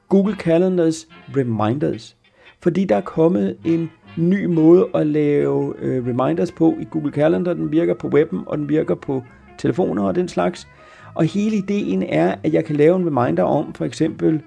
Google 0.09 0.35
Calendars 0.35 1.07
Reminders. 1.35 2.17
Fordi 2.59 2.85
der 2.85 2.95
er 2.95 3.01
kommet 3.01 3.57
en 3.65 3.89
ny 4.17 4.45
måde 4.45 4.87
at 4.93 5.07
lave 5.07 5.73
øh, 5.79 6.07
reminders 6.07 6.51
på 6.51 6.75
i 6.81 6.85
Google 6.91 7.11
Calendar. 7.11 7.53
Den 7.53 7.71
virker 7.71 7.93
på 7.93 8.07
webben, 8.07 8.39
og 8.45 8.57
den 8.57 8.69
virker 8.69 8.95
på 8.95 9.23
telefoner 9.57 10.03
og 10.03 10.15
den 10.15 10.27
slags. 10.27 10.67
Og 11.13 11.25
hele 11.25 11.55
ideen 11.55 12.03
er, 12.03 12.35
at 12.43 12.53
jeg 12.53 12.65
kan 12.65 12.75
lave 12.75 12.95
en 12.95 13.17
reminder 13.17 13.43
om 13.43 13.73
for 13.73 13.85
eksempel 13.85 14.41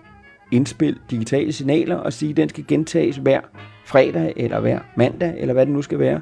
indspil 0.52 0.98
digitale 1.10 1.52
signaler 1.52 1.96
og 1.96 2.12
sige, 2.12 2.30
at 2.30 2.36
den 2.36 2.48
skal 2.48 2.64
gentages 2.68 3.16
hver 3.16 3.40
fredag 3.88 4.32
eller 4.36 4.60
hver 4.60 4.78
mandag, 4.96 5.34
eller 5.38 5.54
hvad 5.54 5.66
det 5.66 5.74
nu 5.74 5.82
skal 5.82 5.98
være. 5.98 6.20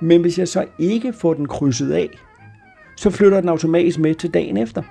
Men 0.00 0.20
hvis 0.20 0.38
jeg 0.38 0.48
så 0.48 0.64
ikke 0.78 1.12
får 1.12 1.34
den 1.34 1.48
krydset 1.48 1.92
af, 1.92 2.08
så 2.96 3.10
flytter 3.10 3.40
den 3.40 3.48
automatisk 3.48 3.98
med 3.98 4.14
til 4.14 4.34
dagen 4.34 4.56
efter. 4.56 4.82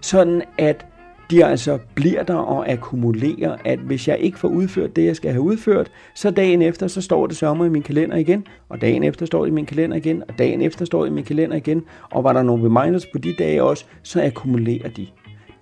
Sådan 0.00 0.42
at 0.58 0.86
de 1.30 1.44
altså 1.44 1.78
bliver 1.94 2.22
der 2.22 2.34
og 2.34 2.68
akkumulerer, 2.68 3.56
at 3.64 3.78
hvis 3.78 4.08
jeg 4.08 4.18
ikke 4.18 4.38
får 4.38 4.48
udført 4.48 4.96
det, 4.96 5.04
jeg 5.04 5.16
skal 5.16 5.30
have 5.30 5.42
udført, 5.42 5.90
så 6.14 6.30
dagen 6.30 6.62
efter, 6.62 6.86
så 6.86 7.00
står 7.00 7.26
det 7.26 7.36
sommer 7.36 7.64
i 7.64 7.68
min 7.68 7.82
kalender 7.82 8.16
igen, 8.16 8.46
og 8.68 8.80
dagen 8.80 9.04
efter 9.04 9.26
står 9.26 9.44
det 9.44 9.50
i 9.50 9.54
min 9.54 9.66
kalender 9.66 9.96
igen, 9.96 10.22
og 10.28 10.38
dagen 10.38 10.62
efter 10.62 10.84
står 10.84 11.02
det 11.02 11.10
i 11.10 11.14
min 11.14 11.24
kalender 11.24 11.56
igen, 11.56 11.82
og 12.10 12.24
var 12.24 12.32
der 12.32 12.42
nogle 12.42 12.64
reminders 12.64 13.06
på 13.06 13.18
de 13.18 13.34
dage 13.38 13.62
også, 13.62 13.84
så 14.02 14.24
akkumulerer 14.24 14.88
de. 14.88 15.06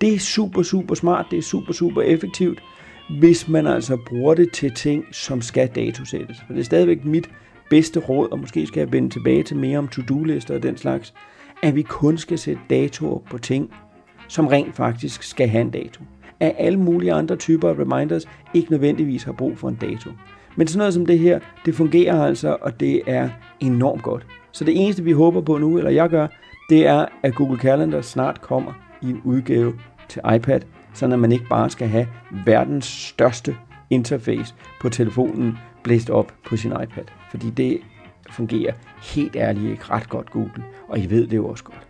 Det 0.01 0.13
er 0.13 0.19
super, 0.19 0.63
super 0.63 0.95
smart, 0.95 1.25
det 1.31 1.37
er 1.37 1.43
super, 1.43 1.73
super 1.73 2.01
effektivt, 2.01 2.59
hvis 3.09 3.47
man 3.47 3.67
altså 3.67 3.97
bruger 4.07 4.33
det 4.33 4.51
til 4.53 4.71
ting, 4.71 5.05
som 5.11 5.41
skal 5.41 5.67
datosættes. 5.67 6.37
For 6.47 6.53
det 6.53 6.59
er 6.59 6.65
stadigvæk 6.65 7.05
mit 7.05 7.29
bedste 7.69 7.99
råd, 7.99 8.31
og 8.31 8.39
måske 8.39 8.67
skal 8.67 8.79
jeg 8.81 8.91
vende 8.91 9.09
tilbage 9.09 9.43
til 9.43 9.57
mere 9.57 9.77
om 9.79 9.87
to-do-lister 9.87 10.55
og 10.55 10.63
den 10.63 10.77
slags, 10.77 11.13
at 11.63 11.75
vi 11.75 11.81
kun 11.81 12.17
skal 12.17 12.37
sætte 12.37 12.61
datoer 12.69 13.19
på 13.19 13.37
ting, 13.37 13.71
som 14.27 14.47
rent 14.47 14.75
faktisk 14.75 15.23
skal 15.23 15.47
have 15.47 15.61
en 15.61 15.69
dato. 15.71 16.03
At 16.39 16.55
alle 16.57 16.79
mulige 16.79 17.13
andre 17.13 17.35
typer 17.35 17.69
af 17.69 17.73
reminders 17.73 18.25
ikke 18.53 18.71
nødvendigvis 18.71 19.23
har 19.23 19.31
brug 19.31 19.57
for 19.57 19.69
en 19.69 19.75
dato. 19.75 20.09
Men 20.55 20.67
sådan 20.67 20.77
noget 20.77 20.93
som 20.93 21.05
det 21.05 21.19
her, 21.19 21.39
det 21.65 21.75
fungerer 21.75 22.25
altså, 22.25 22.57
og 22.61 22.79
det 22.79 23.01
er 23.07 23.29
enormt 23.59 24.03
godt. 24.03 24.25
Så 24.51 24.63
det 24.63 24.83
eneste, 24.83 25.03
vi 25.03 25.11
håber 25.11 25.41
på 25.41 25.57
nu, 25.57 25.77
eller 25.77 25.91
jeg 25.91 26.09
gør, 26.09 26.27
det 26.69 26.87
er, 26.87 27.05
at 27.23 27.35
Google 27.35 27.59
Calendar 27.59 28.01
snart 28.01 28.41
kommer 28.41 28.73
i 29.01 29.09
en 29.09 29.21
udgave 29.23 29.73
til 30.09 30.21
iPad, 30.35 30.61
sådan 30.97 31.13
at 31.13 31.19
man 31.19 31.31
ikke 31.31 31.45
bare 31.49 31.69
skal 31.69 31.87
have 31.87 32.07
verdens 32.45 32.85
største 32.85 33.55
interface 33.89 34.53
på 34.81 34.89
telefonen 34.89 35.57
blæst 35.83 36.09
op 36.09 36.33
på 36.47 36.57
sin 36.57 36.71
iPad. 36.71 37.03
Fordi 37.29 37.49
det 37.49 37.79
fungerer 38.29 38.73
helt 39.13 39.35
ærligt 39.35 39.71
ikke 39.71 39.83
ret 39.89 40.09
godt 40.09 40.31
Google, 40.31 40.63
og 40.87 40.99
I 40.99 41.09
ved 41.09 41.27
det 41.27 41.37
jo 41.37 41.47
også 41.47 41.63
godt. 41.63 41.87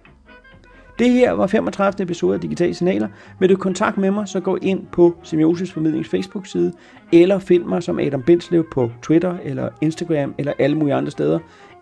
Det 1.00 1.10
her 1.10 1.32
var 1.32 1.48
35. 1.48 2.04
episode 2.04 2.34
af 2.36 2.42
Digitale 2.42 2.74
Signaler. 2.74 3.08
Vil 3.40 3.50
du 3.50 3.56
kontakt 3.56 3.98
med 3.98 4.12
mig, 4.12 4.28
så 4.28 4.40
gå 4.40 4.58
ind 4.62 4.86
på 4.92 5.16
Semiosis 5.24 5.72
Formidlings 5.72 6.10
Facebook-side, 6.10 6.74
eller 7.14 7.40
find 7.40 7.64
mig 7.64 7.84
som 7.84 8.00
Adam 8.00 8.24
Bindslev 8.24 8.66
på 8.72 8.92
Twitter, 9.02 9.38
eller 9.44 9.70
Instagram, 9.82 10.36
eller 10.38 10.54
alle 10.60 10.78
mulige 10.78 10.96
andre 10.96 11.12
steder, 11.12 11.40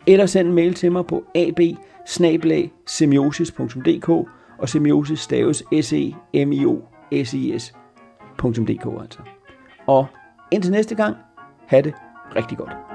eller 0.07 0.25
send 0.25 0.47
en 0.47 0.53
mail 0.53 0.73
til 0.73 0.91
mig 0.91 1.05
på 1.05 1.23
ab 1.35 1.59
og 4.57 4.69
semiosis 4.69 5.19
staves 5.19 5.63
s 5.81 5.93
e 5.93 6.45
m 6.45 6.51
i 6.51 6.65
o 6.65 6.94
sis.dk 7.11 8.85
altså. 9.01 9.19
Og 9.87 10.07
indtil 10.51 10.71
næste 10.71 10.95
gang, 10.95 11.15
have 11.67 11.81
det 11.81 11.93
rigtig 12.35 12.57
godt. 12.57 12.94